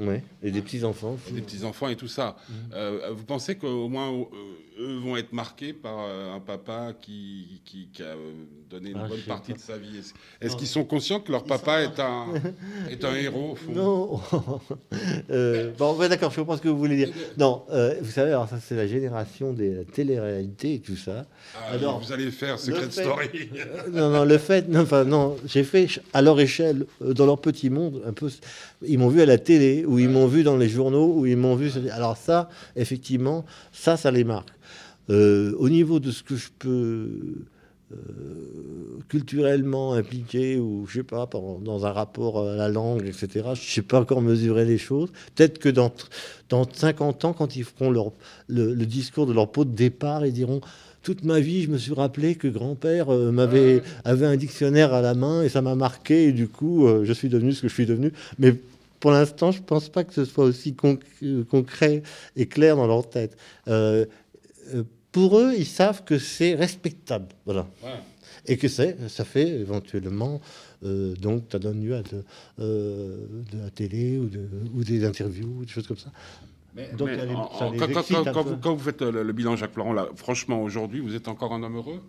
Oui, 0.00 0.20
et 0.44 0.52
des 0.52 0.62
petits-enfants. 0.62 1.18
Des 1.32 1.42
petits-enfants 1.42 1.88
et 1.88 1.96
tout 1.96 2.06
ça. 2.06 2.36
Hmm. 2.48 2.52
Euh, 2.72 3.10
vous 3.12 3.24
pensez 3.24 3.56
qu'au 3.56 3.88
moins 3.88 4.12
eux 4.78 4.98
vont 4.98 5.16
être 5.16 5.32
marqués 5.32 5.72
par 5.72 5.98
euh, 6.00 6.34
un 6.34 6.40
papa 6.40 6.92
qui, 7.00 7.60
qui, 7.64 7.88
a 8.00 8.04
euh, 8.04 8.32
donné 8.70 8.90
une 8.90 9.00
ah, 9.02 9.08
bonne 9.08 9.20
partie 9.20 9.52
de 9.52 9.58
sa 9.58 9.76
vie. 9.76 10.00
Est-ce 10.40 10.56
qu'ils 10.56 10.68
sont 10.68 10.84
conscients 10.84 11.20
que 11.20 11.32
leur 11.32 11.44
papa 11.44 11.82
est 11.82 11.98
un, 11.98 12.26
est 12.90 13.04
un 13.04 13.14
héros 13.14 13.56
Non. 13.68 14.20
euh, 15.30 15.72
bon, 15.78 15.96
d'accord, 16.08 16.30
je 16.30 16.36
comprends 16.36 16.56
ce 16.56 16.62
que 16.62 16.68
vous 16.68 16.78
voulez 16.78 16.96
dire. 16.96 17.10
Non, 17.36 17.64
euh, 17.70 17.94
vous 18.00 18.10
savez, 18.10 18.30
alors 18.30 18.48
ça 18.48 18.58
c'est 18.60 18.76
la 18.76 18.86
génération 18.86 19.52
des 19.52 19.84
téléréalités 19.92 20.74
et 20.74 20.80
tout 20.80 20.96
ça. 20.96 21.26
Ah, 21.56 21.72
alors, 21.72 22.00
vous 22.00 22.12
allez 22.12 22.30
faire 22.30 22.58
Secret 22.58 22.90
Story. 22.90 23.50
non, 23.92 24.10
non, 24.10 24.24
le 24.24 24.38
fait, 24.38 24.68
non, 24.68 24.82
enfin 24.82 25.04
non, 25.04 25.36
j'ai 25.44 25.64
fait 25.64 25.88
à 26.12 26.22
leur 26.22 26.38
échelle, 26.40 26.86
dans 27.00 27.26
leur 27.26 27.40
petit 27.40 27.70
monde, 27.70 28.02
un 28.06 28.12
peu. 28.12 28.30
Ils 28.86 28.98
m'ont 28.98 29.08
vu 29.08 29.20
à 29.20 29.26
la 29.26 29.38
télé, 29.38 29.84
ou 29.84 29.98
ils 29.98 30.08
m'ont 30.08 30.28
vu 30.28 30.44
dans 30.44 30.56
les 30.56 30.68
journaux, 30.68 31.14
ou 31.16 31.26
ils 31.26 31.36
m'ont 31.36 31.56
vu. 31.56 31.70
Alors 31.90 32.16
ça, 32.16 32.48
effectivement, 32.76 33.44
ça, 33.72 33.96
ça 33.96 34.10
les 34.10 34.24
marque. 34.24 34.48
Euh, 35.10 35.54
au 35.58 35.68
niveau 35.68 36.00
de 36.00 36.10
ce 36.10 36.22
que 36.22 36.36
je 36.36 36.48
peux 36.58 37.08
euh, 37.92 37.96
culturellement 39.08 39.94
impliquer, 39.94 40.58
ou 40.58 40.86
je 40.86 40.98
sais 40.98 41.02
pas, 41.02 41.28
dans 41.32 41.86
un 41.86 41.92
rapport 41.92 42.46
à 42.46 42.56
la 42.56 42.68
langue, 42.68 43.06
etc., 43.06 43.28
je 43.34 43.50
ne 43.50 43.54
sais 43.54 43.82
pas 43.82 44.00
encore 44.00 44.20
mesurer 44.20 44.66
les 44.66 44.76
choses. 44.76 45.10
Peut-être 45.34 45.58
que 45.58 45.70
dans, 45.70 45.92
dans 46.50 46.70
50 46.70 47.24
ans, 47.24 47.32
quand 47.32 47.56
ils 47.56 47.64
feront 47.64 47.90
leur, 47.90 48.12
le, 48.48 48.74
discours 48.84 49.26
de 49.26 49.32
leur 49.32 49.50
pot 49.50 49.64
de 49.64 49.74
départ, 49.74 50.26
ils 50.26 50.32
diront 50.32 50.60
toute 51.02 51.24
ma 51.24 51.40
vie, 51.40 51.62
je 51.62 51.70
me 51.70 51.78
suis 51.78 51.94
rappelé 51.94 52.34
que 52.34 52.48
grand-père 52.48 53.08
euh, 53.08 53.30
m'avait 53.30 53.82
avait 54.04 54.26
un 54.26 54.36
dictionnaire 54.36 54.92
à 54.92 55.00
la 55.00 55.14
main 55.14 55.42
et 55.42 55.48
ça 55.48 55.62
m'a 55.62 55.74
marqué 55.74 56.24
et 56.24 56.32
du 56.32 56.48
coup, 56.48 56.86
je 57.02 57.12
suis 57.14 57.30
devenu 57.30 57.52
ce 57.52 57.62
que 57.62 57.68
je 57.68 57.74
suis 57.74 57.86
devenu. 57.86 58.12
Mais 58.38 58.54
pour 59.00 59.12
l'instant, 59.12 59.52
je 59.52 59.60
ne 59.60 59.64
pense 59.64 59.88
pas 59.88 60.04
que 60.04 60.12
ce 60.12 60.26
soit 60.26 60.44
aussi 60.44 60.74
concret 60.74 62.02
et 62.36 62.46
clair 62.46 62.76
dans 62.76 62.86
leur 62.86 63.08
tête 63.08 63.38
pour 65.12 65.38
eux, 65.38 65.54
ils 65.56 65.66
savent 65.66 66.04
que 66.04 66.18
c'est 66.18 66.54
respectable. 66.54 67.28
Voilà. 67.44 67.66
Et 68.46 68.56
que 68.56 68.68
c'est, 68.68 69.08
ça 69.08 69.24
fait 69.24 69.48
éventuellement, 69.48 70.40
euh, 70.84 71.14
donc, 71.16 71.44
ça 71.50 71.58
donne 71.58 71.82
lieu 71.84 71.96
à 71.96 72.02
de, 72.02 72.24
euh, 72.60 73.26
de, 73.52 73.58
la 73.62 73.70
télé 73.70 74.18
ou, 74.18 74.26
de, 74.26 74.48
ou, 74.74 74.84
des 74.84 75.04
interviews, 75.04 75.64
des 75.64 75.70
choses 75.70 75.86
comme 75.86 75.96
ça. 75.96 76.10
donc, 76.96 77.10
quand, 78.62 78.74
vous, 78.74 78.82
faites 78.82 79.02
le, 79.02 79.32
bilan 79.32 79.56
Jacques 79.56 79.76
là, 79.76 80.08
franchement, 80.16 80.62
aujourd'hui, 80.62 81.00
vous 81.00 81.14
êtes 81.14 81.28
encore 81.28 81.52
un 81.52 81.62
homme 81.62 81.76
heureux? 81.76 82.00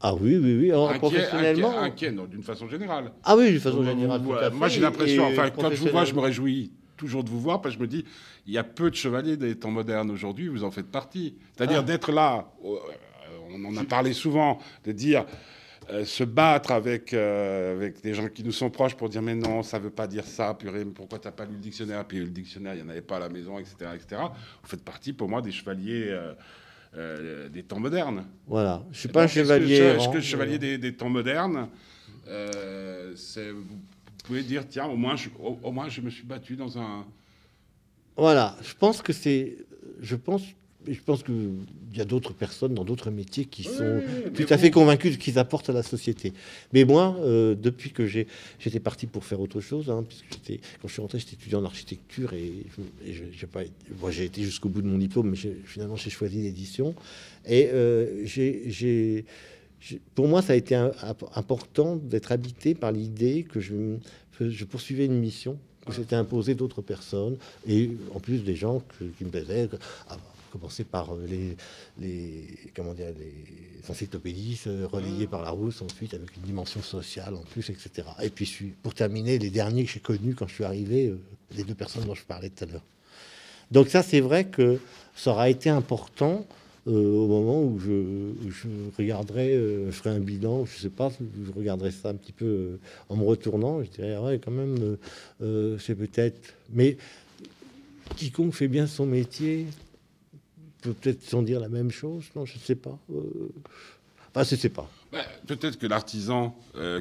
Ah 0.00 0.14
oui, 0.14 0.36
oui, 0.36 0.56
oui, 0.60 0.72
inquiet, 0.72 0.98
professionnellement. 0.98 1.78
Inquiet, 1.80 2.12
d'une 2.30 2.42
façon 2.42 2.68
générale. 2.68 3.12
Ah 3.24 3.36
oui, 3.36 3.50
d'une 3.50 3.60
façon 3.60 3.82
générale. 3.82 4.20
moi, 4.52 4.68
j'ai 4.68 4.80
l'impression, 4.80 5.26
enfin, 5.26 5.50
quand 5.50 5.70
je 5.70 5.76
vous 5.76 5.88
vois, 5.88 6.04
je 6.04 6.14
me 6.14 6.20
réjouis 6.20 6.72
toujours 6.98 7.24
de 7.24 7.30
vous 7.30 7.40
voir, 7.40 7.62
parce 7.62 7.74
que 7.74 7.78
je 7.78 7.82
me 7.82 7.88
dis, 7.88 8.04
il 8.46 8.52
y 8.52 8.58
a 8.58 8.64
peu 8.64 8.90
de 8.90 8.94
chevaliers 8.94 9.38
des 9.38 9.54
temps 9.54 9.70
modernes 9.70 10.10
aujourd'hui, 10.10 10.48
vous 10.48 10.64
en 10.64 10.70
faites 10.70 10.90
partie. 10.90 11.36
C'est-à-dire 11.56 11.80
ah. 11.80 11.82
d'être 11.82 12.12
là, 12.12 12.52
euh, 12.62 12.76
on 13.50 13.64
en 13.64 13.76
a 13.78 13.84
parlé 13.84 14.12
souvent, 14.12 14.58
de 14.84 14.92
dire, 14.92 15.24
euh, 15.90 16.04
se 16.04 16.24
battre 16.24 16.72
avec, 16.72 17.14
euh, 17.14 17.74
avec 17.76 18.02
des 18.02 18.12
gens 18.12 18.28
qui 18.28 18.44
nous 18.44 18.52
sont 18.52 18.68
proches 18.68 18.94
pour 18.94 19.08
dire, 19.08 19.22
mais 19.22 19.34
non, 19.34 19.62
ça 19.62 19.78
ne 19.78 19.84
veut 19.84 19.90
pas 19.90 20.06
dire 20.06 20.24
ça, 20.24 20.52
purée, 20.52 20.84
pourquoi 20.84 21.18
tu 21.18 21.28
n'as 21.28 21.32
pas 21.32 21.46
lu 21.46 21.54
le 21.54 21.60
dictionnaire? 21.60 22.04
Puis 22.04 22.18
le 22.18 22.26
dictionnaire, 22.26 22.74
il 22.74 22.82
n'y 22.82 22.86
en 22.86 22.90
avait 22.90 23.00
pas 23.00 23.16
à 23.16 23.20
la 23.20 23.30
maison, 23.30 23.58
etc., 23.58 23.74
etc. 23.94 24.20
Vous 24.62 24.68
faites 24.68 24.84
partie, 24.84 25.14
pour 25.14 25.28
moi, 25.28 25.40
des 25.40 25.52
chevaliers... 25.52 26.14
des 27.52 27.62
temps 27.62 27.80
modernes. 27.80 28.24
Voilà, 28.46 28.82
je 28.90 28.98
suis 28.98 29.08
pas 29.08 29.24
un 29.24 29.26
chevalier. 29.26 29.76
Est-ce 29.76 30.08
que, 30.08 30.20
chevalier 30.20 30.58
des, 30.58 30.78
des, 30.78 30.94
temps 30.94 31.10
modernes, 31.10 31.68
c'est 33.14 33.52
pouvez 34.28 34.42
dire, 34.42 34.68
tiens, 34.68 34.86
au 34.86 34.96
moins, 34.96 35.16
je, 35.16 35.30
au, 35.40 35.72
moins, 35.72 35.88
je 35.88 36.02
me 36.02 36.10
suis 36.10 36.24
battu 36.24 36.54
dans 36.54 36.78
un. 36.78 37.06
Voilà, 38.16 38.56
je 38.62 38.74
pense 38.74 39.00
que 39.00 39.12
c'est. 39.14 39.56
Je 40.00 40.16
pense, 40.16 40.42
je 40.86 41.00
pense 41.00 41.22
qu'il 41.22 41.54
y 41.94 42.00
a 42.00 42.04
d'autres 42.04 42.34
personnes 42.34 42.74
dans 42.74 42.84
d'autres 42.84 43.10
métiers 43.10 43.46
qui 43.46 43.64
sont 43.64 44.02
tout 44.34 44.46
à 44.50 44.58
fait 44.58 44.70
convaincus 44.70 45.16
qu'ils 45.16 45.38
apportent 45.38 45.70
à 45.70 45.72
la 45.72 45.82
société. 45.82 46.34
Mais 46.74 46.84
moi, 46.84 47.16
euh, 47.20 47.54
depuis 47.54 47.90
que 47.90 48.06
j'étais 48.06 48.80
parti 48.80 49.06
pour 49.06 49.24
faire 49.24 49.40
autre 49.40 49.60
chose, 49.60 49.88
hein, 49.88 50.04
puisque 50.06 50.60
quand 50.82 50.88
je 50.88 50.92
suis 50.92 51.00
rentré, 51.00 51.18
j'étais 51.18 51.34
étudiant 51.34 51.60
en 51.60 51.64
architecture 51.64 52.34
et, 52.34 52.66
j'ai 53.06 53.46
pas, 53.46 53.62
moi, 53.98 54.10
j'ai 54.10 54.26
été 54.26 54.42
jusqu'au 54.42 54.68
bout 54.68 54.82
de 54.82 54.88
mon 54.88 54.98
diplôme, 54.98 55.30
mais 55.30 55.36
finalement, 55.64 55.96
j'ai 55.96 56.10
choisi 56.10 56.42
l'édition. 56.42 56.94
Et 57.46 57.70
euh, 57.72 58.26
j'ai 58.26 59.24
pour 60.14 60.28
moi, 60.28 60.42
ça 60.42 60.52
a 60.52 60.56
été 60.56 60.74
important 60.74 61.96
d'être 61.96 62.32
habité 62.32 62.74
par 62.74 62.92
l'idée 62.92 63.44
que 63.44 63.60
je, 63.60 63.96
je, 64.40 64.64
poursuivais 64.64 65.06
une 65.06 65.18
mission, 65.18 65.58
que 65.86 65.92
c'était 65.92 66.16
imposé 66.16 66.54
d'autres 66.54 66.82
personnes, 66.82 67.36
et 67.66 67.90
en 68.14 68.20
plus 68.20 68.42
des 68.44 68.56
gens 68.56 68.82
qui 68.98 69.24
me 69.24 69.30
plaisaient, 69.30 69.68
à 70.08 70.16
commencer 70.50 70.84
par 70.84 71.14
les, 71.16 71.56
les, 71.98 72.46
comment 72.74 72.94
dire, 72.94 73.08
les 73.18 73.90
encyclopédies 73.90 74.60
relayées 74.90 75.26
par 75.26 75.42
la 75.42 75.50
Rousse, 75.50 75.82
ensuite 75.82 76.14
avec 76.14 76.36
une 76.36 76.42
dimension 76.42 76.82
sociale 76.82 77.34
en 77.34 77.42
plus, 77.42 77.70
etc. 77.70 78.08
Et 78.22 78.30
puis, 78.30 78.74
pour 78.82 78.94
terminer, 78.94 79.38
les 79.38 79.50
derniers 79.50 79.84
que 79.84 79.90
j'ai 79.90 80.00
connus 80.00 80.34
quand 80.34 80.46
je 80.46 80.54
suis 80.54 80.64
arrivé, 80.64 81.08
euh, 81.08 81.20
les 81.56 81.64
deux 81.64 81.74
personnes 81.74 82.04
dont 82.04 82.14
je 82.14 82.24
parlais 82.24 82.50
tout 82.50 82.64
à 82.64 82.66
l'heure. 82.66 82.84
Donc 83.70 83.88
ça, 83.88 84.02
c'est 84.02 84.20
vrai 84.20 84.46
que 84.46 84.80
ça 85.14 85.30
aura 85.30 85.50
été 85.50 85.68
important 85.68 86.46
euh, 86.46 86.58
au 86.94 87.26
moment 87.26 87.62
où 87.62 87.78
je, 87.78 88.32
je 88.50 88.68
regarderai, 88.96 89.54
euh, 89.54 89.90
je 89.90 89.96
ferai 89.96 90.10
un 90.10 90.20
bilan, 90.20 90.64
je 90.64 90.78
sais 90.78 90.88
pas, 90.88 91.10
je 91.10 91.52
regarderai 91.52 91.90
ça 91.90 92.10
un 92.10 92.14
petit 92.14 92.32
peu 92.32 92.44
euh, 92.44 92.80
en 93.08 93.16
me 93.16 93.24
retournant, 93.24 93.82
je 93.82 93.90
dirais, 93.90 94.14
ah 94.14 94.22
ouais, 94.22 94.40
quand 94.42 94.50
même, 94.50 94.96
c'est 95.78 95.94
peut-être. 95.94 96.54
Mais 96.72 96.96
quiconque 98.16 98.54
fait 98.54 98.68
bien 98.68 98.86
son 98.86 99.06
métier 99.06 99.66
peut 100.82 100.92
peut-être 100.92 101.22
sans 101.22 101.42
dire 101.42 101.60
la 101.60 101.68
même 101.68 101.90
chose, 101.90 102.24
non, 102.34 102.44
je 102.44 102.54
ne 102.54 102.60
sais 102.60 102.76
pas. 102.76 102.98
Enfin, 104.30 104.44
je 104.44 104.54
ne 104.54 104.60
sais 104.60 104.68
pas. 104.68 104.88
Bah, 105.12 105.24
peut-être 105.46 105.78
que 105.78 105.86
l'artisan 105.86 106.56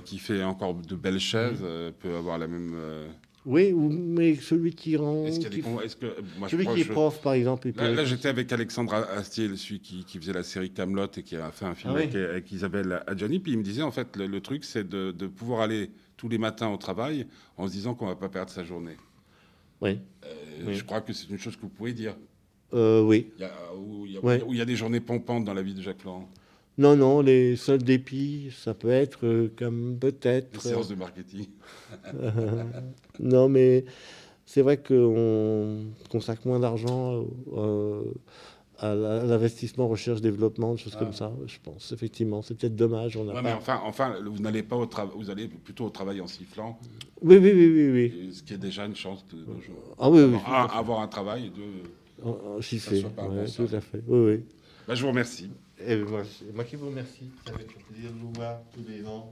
qui 0.06 0.17
fait 0.17 0.43
encore 0.43 0.73
de 0.73 0.95
belles 0.95 1.19
chaises 1.19 1.62
mmh. 1.62 1.91
peut 2.00 2.15
avoir 2.15 2.38
la 2.38 2.47
même 2.47 2.76
oui, 3.47 3.71
mais 3.73 4.36
celui 4.36 4.75
qui 4.75 4.97
rend. 4.97 5.25
Est-ce 5.25 5.39
qu'il 5.39 5.63
celui 6.49 6.67
qui 6.67 6.81
est 6.81 6.91
prof, 6.91 7.21
par 7.21 7.31
exemple. 7.31 7.71
Là, 7.77 8.03
j'étais 8.03 8.27
avec 8.27 8.51
Alexandre 8.51 8.93
Astier, 8.93 9.47
celui 9.55 9.79
qui, 9.79 10.03
qui, 10.03 10.17
faisait 10.17 10.33
la 10.33 10.43
série 10.43 10.69
Camelot 10.69 11.07
et 11.15 11.23
qui 11.23 11.38
a 11.38 11.49
fait 11.51 11.63
un 11.63 11.73
film 11.73 11.93
ah 11.95 11.99
avec, 11.99 12.51
Isabelle 12.51 13.01
Adjani. 13.07 13.39
Puis 13.39 13.53
il 13.53 13.57
me 13.57 13.63
disait, 13.63 13.83
en 13.83 13.91
fait, 13.91 14.17
le, 14.17 14.41
truc, 14.41 14.65
c'est 14.65 14.88
de, 14.88 15.27
pouvoir 15.27 15.62
aller 15.62 15.91
tous 16.17 16.27
les 16.27 16.38
matins 16.38 16.67
au 16.67 16.75
travail 16.75 17.25
en 17.55 17.67
se 17.67 17.71
disant 17.71 17.95
qu'on 17.95 18.05
ne 18.05 18.12
va 18.12 18.17
pas 18.17 18.27
perdre 18.27 18.51
sa 18.51 18.65
journée. 18.65 18.97
Oui. 19.79 19.97
Euh, 20.25 20.73
je 20.73 20.83
crois 20.83 20.99
que 20.99 21.13
c'est 21.13 21.29
une 21.29 21.39
chose 21.39 21.55
que 21.55 21.62
vous 21.62 21.69
pouvez 21.69 21.93
dire. 21.93 22.17
Euh, 22.73 23.01
oui. 23.01 23.29
Il 23.38 23.43
y 23.43 23.45
a, 23.45 23.51
où, 23.77 24.05
il 24.05 24.57
y 24.57 24.62
a, 24.62 24.65
des 24.65 24.75
journées 24.75 24.99
pompantes 24.99 25.45
dans 25.45 25.53
la 25.53 25.62
vie 25.62 25.73
de 25.73 25.81
Jacques 25.81 26.03
Laurent. 26.03 26.29
Non, 26.77 26.95
non, 26.95 27.21
les 27.21 27.55
seuls 27.55 27.83
dépits, 27.83 28.51
ça 28.55 28.73
peut 28.73 28.89
être 28.89 29.25
euh, 29.25 29.51
comme 29.57 29.97
peut-être. 29.99 30.53
Une 30.53 30.59
séance 30.59 30.87
de 30.87 30.95
marketing. 30.95 31.47
non, 33.19 33.49
mais 33.49 33.85
c'est 34.45 34.61
vrai 34.61 34.77
qu'on 34.77 35.85
consacre 36.09 36.47
moins 36.47 36.59
d'argent 36.59 37.25
à 38.79 38.93
l'investissement, 38.93 39.87
recherche, 39.87 40.21
développement, 40.21 40.73
des 40.73 40.77
choses 40.77 40.95
comme 40.95 41.09
ah. 41.11 41.15
ça, 41.17 41.33
je 41.47 41.57
pense. 41.63 41.91
Effectivement, 41.91 42.41
c'est 42.41 42.55
peut-être 42.55 42.75
dommage. 42.75 43.17
On 43.17 43.23
mais 43.41 43.51
enfin, 43.51 43.81
enfin, 43.83 44.15
vous 44.23 44.39
n'allez 44.39 44.63
pas 44.63 44.75
au 44.75 44.85
travail, 44.85 45.13
vous 45.15 45.29
allez 45.29 45.47
plutôt 45.47 45.85
au 45.85 45.89
travail 45.89 46.21
en 46.21 46.27
sifflant. 46.27 46.79
Oui, 47.21 47.37
oui, 47.37 47.51
oui, 47.53 47.67
oui. 47.67 47.91
oui. 47.91 48.33
Ce 48.33 48.43
qui 48.43 48.53
est 48.53 48.59
déjà 48.59 48.85
une 48.85 48.95
chance 48.95 49.25
de 49.27 49.37
nos 49.37 49.59
jours. 49.61 49.95
Ah 49.97 50.09
oui, 50.09 50.21
oui. 50.23 50.37
avoir 50.45 51.01
un 51.01 51.07
travail 51.07 51.47
et 51.47 51.49
de. 51.49 52.27
En, 52.27 52.61
siffler, 52.61 53.03
tout 53.03 53.75
à 53.75 53.81
fait. 53.81 54.03
Oui, 54.07 54.19
oui. 54.19 54.43
Bah, 54.87 54.95
je 54.95 55.01
vous 55.01 55.09
remercie. 55.09 55.49
Et 55.79 55.95
moi, 55.97 56.23
moi 56.53 56.63
qui 56.63 56.75
vous 56.75 56.87
remercie. 56.87 57.31
Ça 57.45 57.53
fait 57.53 57.65
plaisir 57.65 58.11
de 58.11 58.17
vous 58.17 58.31
voir 58.33 58.61
tous 58.73 58.83
les 58.87 59.05
ans. 59.05 59.31